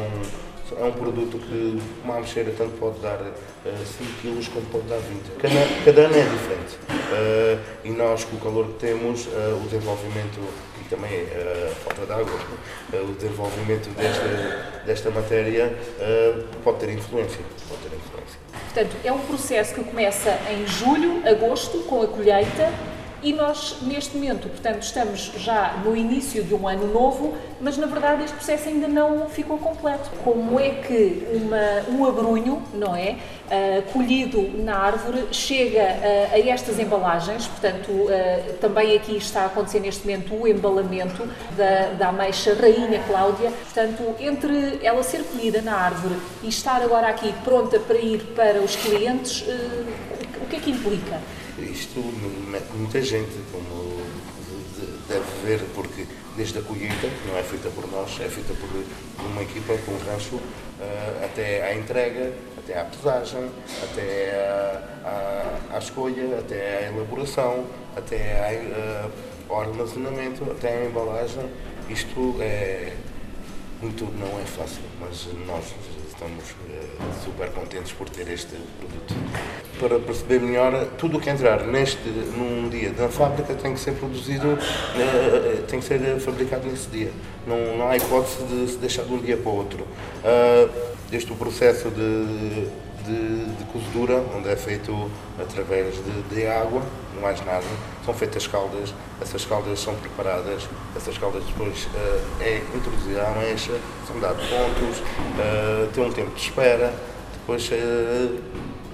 é 0.77 0.85
um 0.85 0.93
produto 0.93 1.39
que 1.39 1.81
uma 2.05 2.17
ameixeira 2.17 2.53
tanto 2.57 2.77
pode 2.79 3.01
dar 3.01 3.19
uh, 3.21 3.33
5 3.65 4.11
kg 4.21 4.51
como 4.51 4.67
pode 4.67 4.85
dar 4.87 4.99
20. 4.99 5.31
Cada, 5.39 5.85
cada 5.85 6.01
ano 6.03 6.15
é 6.15 6.23
diferente. 6.25 6.79
Uh, 6.91 7.61
e 7.85 7.91
nós, 7.91 8.25
com 8.25 8.37
o 8.37 8.41
calor 8.41 8.67
que 8.67 8.75
temos, 8.75 9.27
uh, 9.27 9.61
o 9.63 9.65
desenvolvimento 9.65 10.41
também 10.89 11.23
a 11.23 11.75
falta 11.75 12.07
de 12.07 12.13
água, 12.13 12.41
o 12.93 13.13
desenvolvimento 13.13 13.89
desta, 13.91 14.83
desta 14.85 15.11
matéria 15.11 15.77
pode 16.65 16.79
ter 16.79 16.91
influência. 16.91 17.41
Pode 17.69 17.83
ter 17.83 17.97
influência. 17.97 18.39
Portanto, 18.73 18.97
é 19.05 19.13
um 19.13 19.19
processo 19.21 19.75
que 19.75 19.85
começa 19.85 20.39
em 20.51 20.67
julho, 20.67 21.27
agosto, 21.27 21.81
com 21.81 22.03
a 22.03 22.07
colheita 22.07 22.73
e 23.23 23.33
nós, 23.33 23.77
neste 23.83 24.17
momento, 24.17 24.49
portanto, 24.49 24.83
estamos 24.83 25.33
já 25.37 25.75
no 25.85 25.97
início 25.97 26.43
de 26.43 26.55
um 26.55 26.69
ano 26.69 26.93
novo, 26.93 27.35
mas 27.61 27.77
na 27.77 27.87
verdade 27.87 28.25
este 28.25 28.35
processo 28.35 28.69
ainda 28.69 28.87
não 28.87 29.29
ficou 29.29 29.59
completo. 29.59 30.11
Como 30.23 30.59
é 30.61 30.71
que 30.71 31.27
uma, 31.33 31.97
um 31.97 32.07
abrunho, 32.07 32.63
não 32.73 32.95
é, 32.95 33.17
uh, 33.47 33.93
colhido 33.93 34.51
na 34.63 34.77
árvore, 34.77 35.27
chega 35.33 35.83
uh, 35.83 36.35
a 36.35 36.39
estas 36.39 36.79
embalagens? 36.79 37.47
Portanto, 37.47 37.91
uh, 37.91 38.53
também 38.61 38.97
aqui 38.97 39.17
está 39.17 39.43
a 39.43 39.47
acontecer 39.47 39.81
neste 39.81 40.07
momento 40.07 40.35
o 40.35 40.47
embalamento 40.47 41.29
da, 41.57 41.89
da 41.99 42.09
ameixa 42.09 42.55
Rainha 42.55 43.03
Cláudia. 43.07 43.51
Portanto, 43.51 44.15
entre 44.21 44.79
ela 44.83 45.03
ser 45.03 45.25
colhida 45.25 45.61
na 45.61 45.75
árvore 45.75 46.15
e 46.43 46.49
estar 46.49 46.83
agora 46.83 47.09
aqui 47.09 47.33
pronta 47.45 47.81
para 47.81 47.99
ir 47.99 48.23
para 48.37 48.61
os 48.61 48.77
clientes, 48.77 49.45
o 50.41 50.47
que 50.47 50.57
é 50.57 50.61
que 50.61 50.71
implica? 50.71 51.19
Isto 51.63 52.01
mete 52.49 52.73
muita 52.75 53.01
gente, 53.03 53.33
como 53.51 54.01
deve 55.09 55.25
ver, 55.45 55.61
porque 55.75 56.07
desde 56.37 56.59
a 56.59 56.63
colheita, 56.63 57.09
que 57.09 57.29
não 57.29 57.37
é 57.37 57.43
feita 57.43 57.69
por 57.71 57.91
nós, 57.91 58.21
é 58.21 58.29
feita 58.29 58.55
por 58.55 58.69
uma 59.25 59.43
equipa 59.43 59.75
com 59.85 59.93
um 59.93 59.99
rancho, 59.99 60.41
eh, 60.81 61.25
até 61.25 61.63
à 61.65 61.75
entrega, 61.75 62.33
até 62.57 62.79
à 62.79 62.85
pesagem, 62.85 63.51
até 63.83 64.31
à, 64.35 65.71
à, 65.73 65.77
à 65.77 65.79
escolha, 65.79 66.39
até 66.39 66.87
à 66.87 66.93
elaboração, 66.93 67.65
até 67.97 68.17
eh, 68.17 69.09
ao 69.49 69.61
armazenamento, 69.63 70.45
até 70.51 70.79
à 70.79 70.85
embalagem. 70.87 71.45
Isto 71.89 72.37
é 72.41 72.93
muito, 73.81 74.05
não 74.19 74.39
é 74.41 74.45
fácil, 74.45 74.83
mas 75.01 75.27
nós 75.47 75.65
estamos 76.19 76.51
uh, 76.51 77.25
super 77.25 77.49
contentes 77.51 77.93
por 77.93 78.09
ter 78.11 78.29
este 78.29 78.57
produto. 78.81 79.15
Para 79.79 80.01
perceber 80.01 80.41
melhor, 80.41 80.87
tudo 80.99 81.19
o 81.19 81.21
que 81.21 81.31
entrar 81.31 81.65
neste, 81.65 82.09
num 82.09 82.69
dia 82.69 82.91
da 82.91 83.09
fábrica 83.09 83.55
tem 83.55 83.73
que 83.73 83.79
ser 83.79 83.93
produzido, 83.93 84.49
uh, 84.49 85.63
tem 85.69 85.79
que 85.79 85.87
ser 85.87 86.19
fabricado 86.19 86.67
nesse 86.67 86.89
dia. 86.89 87.13
Não, 87.47 87.79
não 87.79 87.89
há 87.89 87.97
hipótese 87.97 88.43
de 88.45 88.69
se 88.69 88.79
deixar 88.79 89.05
de 89.05 89.13
um 89.13 89.19
dia 89.19 89.37
para 89.37 89.51
o 89.51 89.57
outro. 89.57 89.87
Desde 91.09 91.33
o 91.33 91.37
processo 91.37 91.89
de, 91.89 92.67
de, 93.09 93.45
de 93.57 93.65
cozedura, 93.73 94.23
onde 94.37 94.49
é 94.49 94.57
feito 94.57 95.11
através 95.41 95.95
de, 95.97 96.23
de 96.35 96.47
água, 96.47 96.83
não 97.15 97.23
mais 97.23 97.45
nada. 97.45 97.65
São 98.05 98.13
feitas 98.13 98.47
caldas, 98.47 98.95
essas 99.21 99.45
caldas 99.45 99.81
são 99.81 99.95
preparadas, 99.97 100.69
essas 100.95 101.17
caldas 101.17 101.43
depois 101.45 101.85
uh, 101.87 102.43
é 102.43 102.63
introduzida 102.75 103.27
à 103.27 103.31
mancha, 103.31 103.73
são 104.07 104.21
dados 104.21 104.45
pontos, 104.47 104.99
uh, 104.99 105.89
tem 105.93 106.05
um 106.05 106.13
tempo 106.13 106.35
de 106.35 106.41
espera, 106.41 106.93
depois 107.33 107.69
uh, 107.71 108.39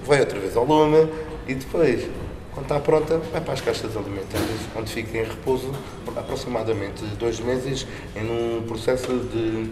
vai 0.05 0.21
outra 0.21 0.39
vez 0.39 0.55
ao 0.55 0.65
lume 0.65 1.09
e 1.47 1.53
depois, 1.53 2.09
quando 2.53 2.65
está 2.65 2.79
pronta, 2.79 3.17
vai 3.31 3.41
para 3.41 3.53
as 3.53 3.61
caixas 3.61 3.95
alimentares, 3.95 4.61
onde 4.75 4.91
fica 4.91 5.17
em 5.17 5.23
repouso 5.23 5.71
aproximadamente 6.15 7.03
dois 7.19 7.39
meses, 7.39 7.85
em 8.15 8.23
um 8.23 8.63
processo 8.63 9.07
de 9.07 9.69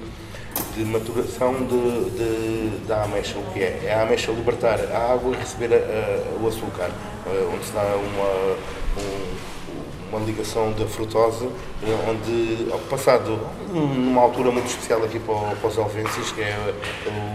de 0.75 0.83
maturação 0.85 1.53
de, 1.53 2.09
de, 2.11 2.87
da 2.87 3.03
ameixa, 3.03 3.37
o 3.37 3.53
que 3.53 3.61
é? 3.61 3.81
É 3.85 3.93
a 3.93 4.03
ameixa 4.03 4.31
libertar 4.31 4.79
a 4.91 5.13
água 5.13 5.35
e 5.35 5.37
receber 5.37 5.73
a, 5.73 5.77
a, 5.77 6.43
o 6.43 6.47
açúcar, 6.47 6.89
eh, 7.27 7.47
onde 7.53 7.65
se 7.65 7.71
dá 7.71 7.81
uma, 7.81 8.57
um, 9.01 10.17
uma 10.17 10.25
ligação 10.25 10.71
da 10.73 10.85
frutose, 10.87 11.47
eh, 11.83 12.09
onde, 12.09 12.71
passado 12.89 13.39
numa 13.71 14.21
altura 14.21 14.51
muito 14.51 14.67
especial 14.67 15.03
aqui 15.03 15.19
para, 15.19 15.55
para 15.55 15.67
os 15.67 15.77
Alvenses, 15.77 16.31
que 16.31 16.41
é 16.41 16.73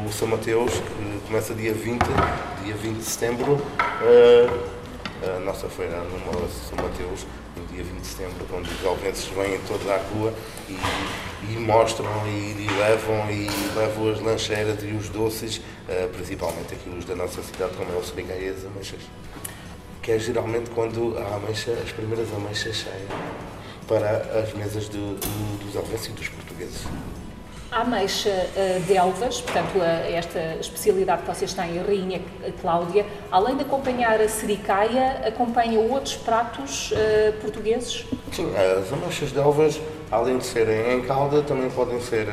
o 0.06 0.12
São 0.12 0.26
Mateus, 0.28 0.72
que 0.72 1.20
começa 1.28 1.54
dia 1.54 1.72
20, 1.72 2.02
dia 2.64 2.74
20 2.74 2.96
de 2.96 3.04
setembro, 3.04 3.60
eh, 4.02 4.48
a 5.36 5.40
nossa 5.40 5.68
feira 5.68 5.98
no 5.98 6.48
São 6.48 6.76
Mateus, 6.76 7.26
dia 7.78 7.84
20 7.84 8.00
de 8.00 8.06
setembro, 8.06 8.46
onde 8.52 8.70
os 8.72 8.84
alvenses 8.84 9.26
vêm 9.26 9.60
todos 9.68 9.88
à 9.88 9.98
rua 9.98 10.34
e, 10.68 11.52
e 11.52 11.56
mostram 11.58 12.06
e, 12.26 12.66
e, 12.66 12.68
levam 12.76 13.30
e 13.30 13.48
levam 13.76 14.10
as 14.10 14.20
lancheiras 14.20 14.82
e 14.82 14.86
os 14.86 15.08
doces, 15.08 15.58
uh, 15.58 16.08
principalmente 16.12 16.74
aqui 16.74 16.90
os 16.90 17.04
da 17.04 17.14
nossa 17.14 17.40
cidade, 17.42 17.76
como 17.76 17.92
é 17.92 17.96
o 17.96 18.04
Serigai 18.04 18.42
e 18.42 18.48
as 18.48 18.64
ameixas. 18.64 19.00
Que 20.02 20.12
é 20.12 20.18
geralmente 20.18 20.70
quando 20.70 21.16
a 21.18 21.36
ameixa, 21.36 21.72
as 21.72 21.92
primeiras 21.92 22.32
ameixas 22.34 22.78
saem 22.78 23.06
para 23.86 24.40
as 24.40 24.52
mesas 24.54 24.88
do, 24.88 25.14
do, 25.14 25.64
dos 25.64 25.76
alvenses 25.76 26.08
e 26.08 26.12
dos 26.12 26.28
portugueses. 26.28 26.82
A 27.70 27.82
ameixa 27.82 28.30
uh, 28.30 28.80
de 28.84 28.96
Elvas, 28.96 29.42
portanto, 29.42 29.76
uh, 29.76 29.82
esta 29.82 30.56
especialidade 30.58 31.20
que 31.20 31.28
vocês 31.28 31.52
têm, 31.52 31.78
a 31.78 31.82
Rainha 31.82 32.22
Cláudia, 32.62 33.04
além 33.30 33.56
de 33.56 33.62
acompanhar 33.62 34.18
a 34.22 34.28
sericaia, 34.28 35.20
acompanha 35.26 35.78
outros 35.78 36.14
pratos 36.14 36.92
uh, 36.92 37.32
portugueses? 37.42 38.06
Sim, 38.32 38.50
as 38.56 38.90
ameixas 38.90 39.32
de 39.32 39.38
Elvas, 39.38 39.78
além 40.10 40.38
de 40.38 40.46
serem 40.46 40.94
em 40.94 41.02
calda, 41.02 41.42
também 41.42 41.68
podem 41.68 42.00
ser 42.00 42.26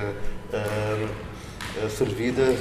servidas 1.89 2.59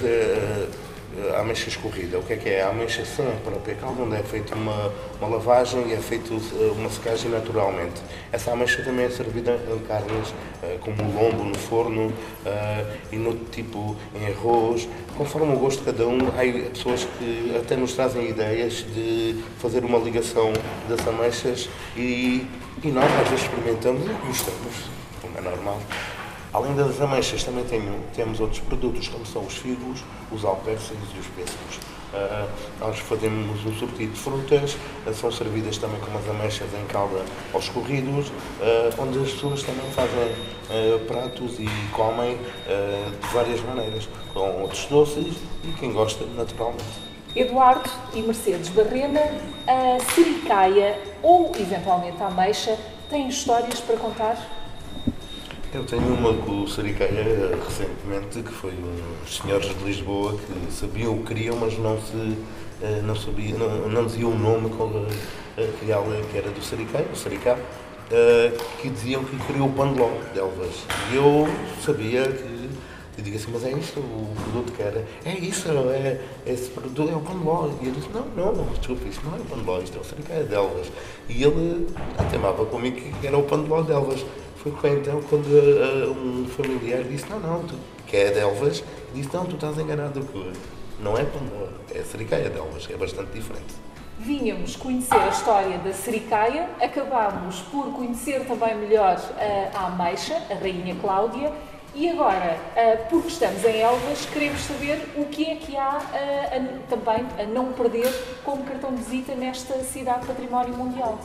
a 1.35 1.41
ameixa 1.41 1.69
escorrida. 1.69 2.19
O 2.19 2.23
que 2.23 2.33
é 2.33 2.37
que 2.37 2.49
é? 2.49 2.63
A 2.63 2.71
ameixa 2.71 3.03
a 3.03 3.51
própria 3.51 3.77
onde 4.01 4.17
é 4.17 4.23
feita 4.23 4.55
uma, 4.55 4.93
uma 5.21 5.29
lavagem 5.29 5.89
e 5.89 5.93
é 5.93 5.97
feita 5.97 6.33
eh, 6.35 6.73
uma 6.77 6.91
secagem 6.91 7.31
naturalmente. 7.31 8.01
Essa 8.33 8.53
ameixa 8.53 8.83
também 8.83 9.07
é 9.07 9.11
servida 9.11 9.59
em 9.73 9.79
carnes, 9.87 10.35
eh, 10.63 10.79
como 10.81 10.97
lombo 11.03 11.45
no 11.45 11.55
forno 11.55 12.13
eh, 12.45 12.85
e 13.13 13.17
no 13.17 13.35
tipo 13.35 13.97
em 14.15 14.27
arroz. 14.27 14.89
Conforme 15.17 15.55
o 15.55 15.59
gosto 15.59 15.81
de 15.81 15.87
cada 15.87 16.07
um, 16.07 16.19
há 16.29 16.71
pessoas 16.71 17.07
que 17.19 17.57
até 17.57 17.77
nos 17.77 17.93
trazem 17.93 18.29
ideias 18.29 18.85
de 18.95 19.43
fazer 19.59 19.85
uma 19.85 19.99
ligação 19.99 20.53
das 20.89 21.07
ameixas 21.07 21.69
e, 21.97 22.47
e 22.83 22.89
nós 22.89 23.05
às 23.05 23.29
vezes 23.29 23.45
experimentamos 23.45 24.03
e 24.05 24.27
gostamos, 24.27 24.91
como 25.21 25.39
é 25.39 25.41
normal. 25.41 25.81
Além 26.55 26.73
das 26.77 27.01
ameixas, 27.01 27.43
também 27.43 27.65
temos 28.15 28.39
outros 28.39 28.61
produtos, 28.61 29.09
como 29.09 29.27
são 29.27 29.43
os 29.45 29.55
figos, 29.55 30.05
os 30.31 30.45
alpércigos 30.45 31.09
e 31.13 31.19
os 31.19 31.27
pêssegos. 31.27 31.79
Uh, 32.15 32.49
nós 32.79 32.97
fazemos 33.01 33.67
um 33.67 33.75
sortido 33.75 34.13
de 34.13 34.21
frutas, 34.21 34.77
uh, 35.05 35.13
são 35.13 35.33
servidas 35.33 35.79
também 35.79 35.99
como 35.99 36.17
as 36.17 36.29
ameixas 36.29 36.69
em 36.73 36.87
calda 36.87 37.21
aos 37.53 37.69
corridos, 37.71 38.29
uh, 38.29 39.03
onde 39.03 39.19
as 39.19 39.33
pessoas 39.33 39.65
também 39.65 39.91
fazem 39.91 40.55
pratos 41.09 41.59
e 41.59 41.67
comem 41.93 42.39
de 42.39 43.29
várias 43.35 43.61
maneiras, 43.61 44.09
com 44.33 44.63
outros 44.63 44.87
doces 44.87 45.35
e 45.65 45.73
quem 45.73 45.93
gosta, 45.93 46.25
naturalmente. 46.37 46.85
Eduardo 47.37 47.91
e 48.15 48.23
Mercedes 48.23 48.71
Barrena, 48.71 49.21
a 49.67 49.99
sericaia 50.15 50.99
ou 51.23 51.53
eventualmente 51.59 52.23
a 52.23 52.29
ameixa 52.29 52.79
têm 53.11 53.29
histórias 53.29 53.81
para 53.81 53.97
contar? 53.97 54.64
Eu 55.75 55.85
tenho 55.85 56.07
uma 56.15 56.33
com 56.35 56.63
o 56.63 56.69
Saricaia 56.69 57.51
recentemente, 57.67 58.43
que 58.43 58.53
foi 58.53 58.71
uns 58.71 59.39
senhores 59.39 59.77
de 59.77 59.85
Lisboa 59.85 60.39
que 60.39 60.73
sabiam 60.73 61.15
o 61.15 61.19
que 61.19 61.35
queriam, 61.35 61.57
mas 61.57 61.77
não 61.79 62.01
se 62.01 62.39
eh, 62.81 63.01
não 63.03 63.17
sabia, 63.17 63.59
não, 63.59 63.89
não 63.89 64.07
dizia 64.07 64.29
o 64.29 64.39
nome 64.39 64.71
real 65.85 66.05
que 66.31 66.39
era 66.39 66.49
do 66.51 66.63
Saricaia, 66.63 67.07
o 67.13 67.17
Saricá, 67.17 67.59
que 68.81 68.89
diziam 68.89 69.25
que 69.25 69.37
queriam 69.47 69.67
o 69.67 69.73
pandeló 69.73 70.11
de 70.33 70.39
Elvas. 70.39 70.85
E 71.13 71.17
eu 71.17 71.49
sabia 71.85 72.23
que 72.23 72.54
eu 73.25 73.33
digo 73.33 73.37
assim, 73.37 73.51
mas 73.53 73.65
é 73.65 73.73
isto 73.73 74.01
o 74.01 74.35
produto 74.43 74.73
que 74.73 74.83
era? 74.83 75.05
É 75.25 75.33
isso, 75.33 75.69
é, 75.69 76.21
esse 76.47 76.69
produto 76.69 77.11
é 77.11 77.17
o 77.17 77.21
pandeló. 77.21 77.71
E 77.81 77.87
ele 77.87 77.97
disse, 77.97 78.11
não, 78.13 78.53
não, 78.53 78.67
desculpa, 78.67 79.09
isto 79.09 79.25
não 79.25 79.37
é 79.37 79.41
o 79.41 79.45
pandeló, 79.45 79.81
isto 79.81 79.97
é 79.97 80.01
o 80.01 80.05
Saricaia 80.05 80.45
de 80.45 80.55
Elvas. 80.55 80.93
E 81.29 81.43
ele 81.43 81.89
atemava 82.19 82.67
comigo 82.67 83.01
que 83.01 83.27
era 83.27 83.39
o 83.39 83.43
pandeló 83.45 83.81
de 83.81 83.93
Elvas. 83.93 84.25
Foi 84.57 84.73
então 84.91 85.23
quando 85.23 85.47
uh, 85.47 86.11
um 86.11 86.47
familiar 86.49 87.03
disse, 87.05 87.29
não, 87.31 87.39
não, 87.41 87.63
tu 87.65 87.75
que 88.07 88.17
é 88.17 88.31
de 88.31 88.39
Elvas, 88.39 88.85
disse, 89.15 89.31
não, 89.33 89.47
tu 89.47 89.55
estás 89.55 89.79
enganado, 89.79 90.27
não 91.01 91.17
é 91.17 91.25
Pandora, 91.25 91.73
é 91.95 92.01
a 92.01 92.05
Sericaia 92.05 92.51
de 92.51 92.59
Elvas, 92.59 92.87
é 92.91 92.97
bastante 92.97 93.31
diferente. 93.33 93.75
Vínhamos 94.19 94.77
conhecer 94.77 95.17
a 95.17 95.29
história 95.29 95.79
da 95.79 95.93
Sericaia, 95.93 96.69
acabámos 96.81 97.61
por 97.63 97.93
conhecer 97.93 98.47
também 98.47 98.77
melhor 98.77 99.21
a 99.75 99.87
Ameixa, 99.87 100.37
a 100.51 100.55
Rainha 100.55 100.95
Cláudia, 101.01 101.53
e 101.95 102.09
agora, 102.11 102.59
porque 103.09 103.29
estamos 103.29 103.65
em 103.65 103.81
Elvas, 103.81 104.27
queremos 104.27 104.61
saber 104.63 105.01
o 105.17 105.27
que 105.27 105.51
é 105.51 105.57
que 105.57 105.77
há 105.77 105.91
a, 105.91 106.57
a, 106.57 106.79
também 106.89 107.27
a 107.39 107.45
não 107.45 107.73
perder 107.73 108.13
como 108.45 108.65
cartão 108.65 108.95
de 108.95 109.03
visita 109.03 109.35
nesta 109.35 109.79
cidade 109.85 110.27
património 110.27 110.75
mundial. 110.75 111.19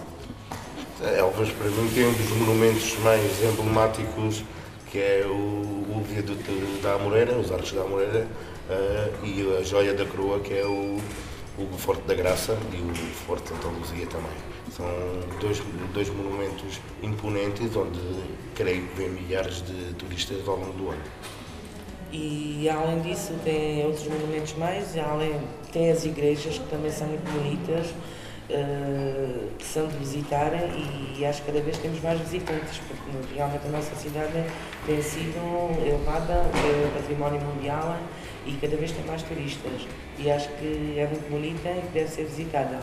Elvas, 1.02 1.50
para 1.52 1.68
mim, 1.70 1.90
tem 1.94 2.06
um 2.06 2.14
dos 2.14 2.30
monumentos 2.32 2.98
mais 3.00 3.44
emblemáticos, 3.44 4.44
que 4.92 5.00
é 5.00 5.24
o, 5.26 5.32
o 5.32 6.04
viaduto 6.08 6.52
da 6.84 6.94
Amoreira, 6.96 7.38
os 7.38 7.52
Arcos 7.52 7.72
da 7.72 7.82
Amoreira, 7.82 8.28
uh, 8.70 9.26
e 9.26 9.58
a 9.58 9.64
joia 9.64 9.94
da 9.94 10.06
coroa, 10.06 10.40
que 10.40 10.54
é 10.54 10.66
o, 10.66 11.00
o 11.64 11.78
Forte 11.78 12.02
da 12.04 12.14
Graça 12.14 12.58
e 12.74 12.78
o 12.78 12.94
Forte 13.26 13.50
Santa 13.50 13.68
Luzia 13.68 14.06
também. 14.08 14.32
São 14.72 14.86
dois, 15.40 15.62
dois 15.94 16.10
monumentos 16.10 16.80
imponentes 17.04 17.76
onde 17.76 18.00
creio 18.56 18.88
que 18.88 18.96
vêm 18.96 19.10
milhares 19.10 19.62
de 19.64 19.94
turistas 19.96 20.48
ao 20.48 20.56
longo 20.56 20.74
do 20.74 20.90
ano. 20.90 21.02
E 22.12 22.68
além 22.70 23.02
disso 23.02 23.34
tem 23.44 23.86
outros 23.86 24.08
monumentos 24.08 24.54
mais, 24.56 24.98
além 24.98 25.40
tem 25.72 25.92
as 25.92 26.06
igrejas 26.06 26.58
que 26.58 26.68
também 26.68 26.92
são 26.92 27.08
muito 27.08 27.30
bonitas, 27.32 27.88
uh, 28.50 29.50
que 29.58 29.66
são 29.66 29.88
de 29.88 29.98
visitar 29.98 30.52
e 31.16 31.26
acho 31.26 31.42
que 31.42 31.52
cada 31.52 31.62
vez 31.64 31.78
temos 31.78 32.02
mais 32.02 32.20
visitantes, 32.20 32.80
porque 32.88 33.36
realmente 33.36 33.68
a 33.68 33.70
nossa 33.70 33.94
cidade 33.96 34.44
tem 34.88 35.02
sido 35.02 35.38
elevada 35.86 36.46
uh, 36.46 36.94
património 37.00 37.42
mundial 37.42 37.96
e 38.46 38.54
cada 38.54 38.76
vez 38.78 38.92
tem 38.92 39.04
mais 39.06 39.24
turistas. 39.24 39.88
E 40.18 40.30
acho 40.30 40.50
que 40.58 40.96
é 40.98 41.08
muito 41.08 41.30
bonita 41.30 41.70
e 41.70 41.82
deve 41.94 42.10
ser 42.10 42.26
visitada. 42.26 42.80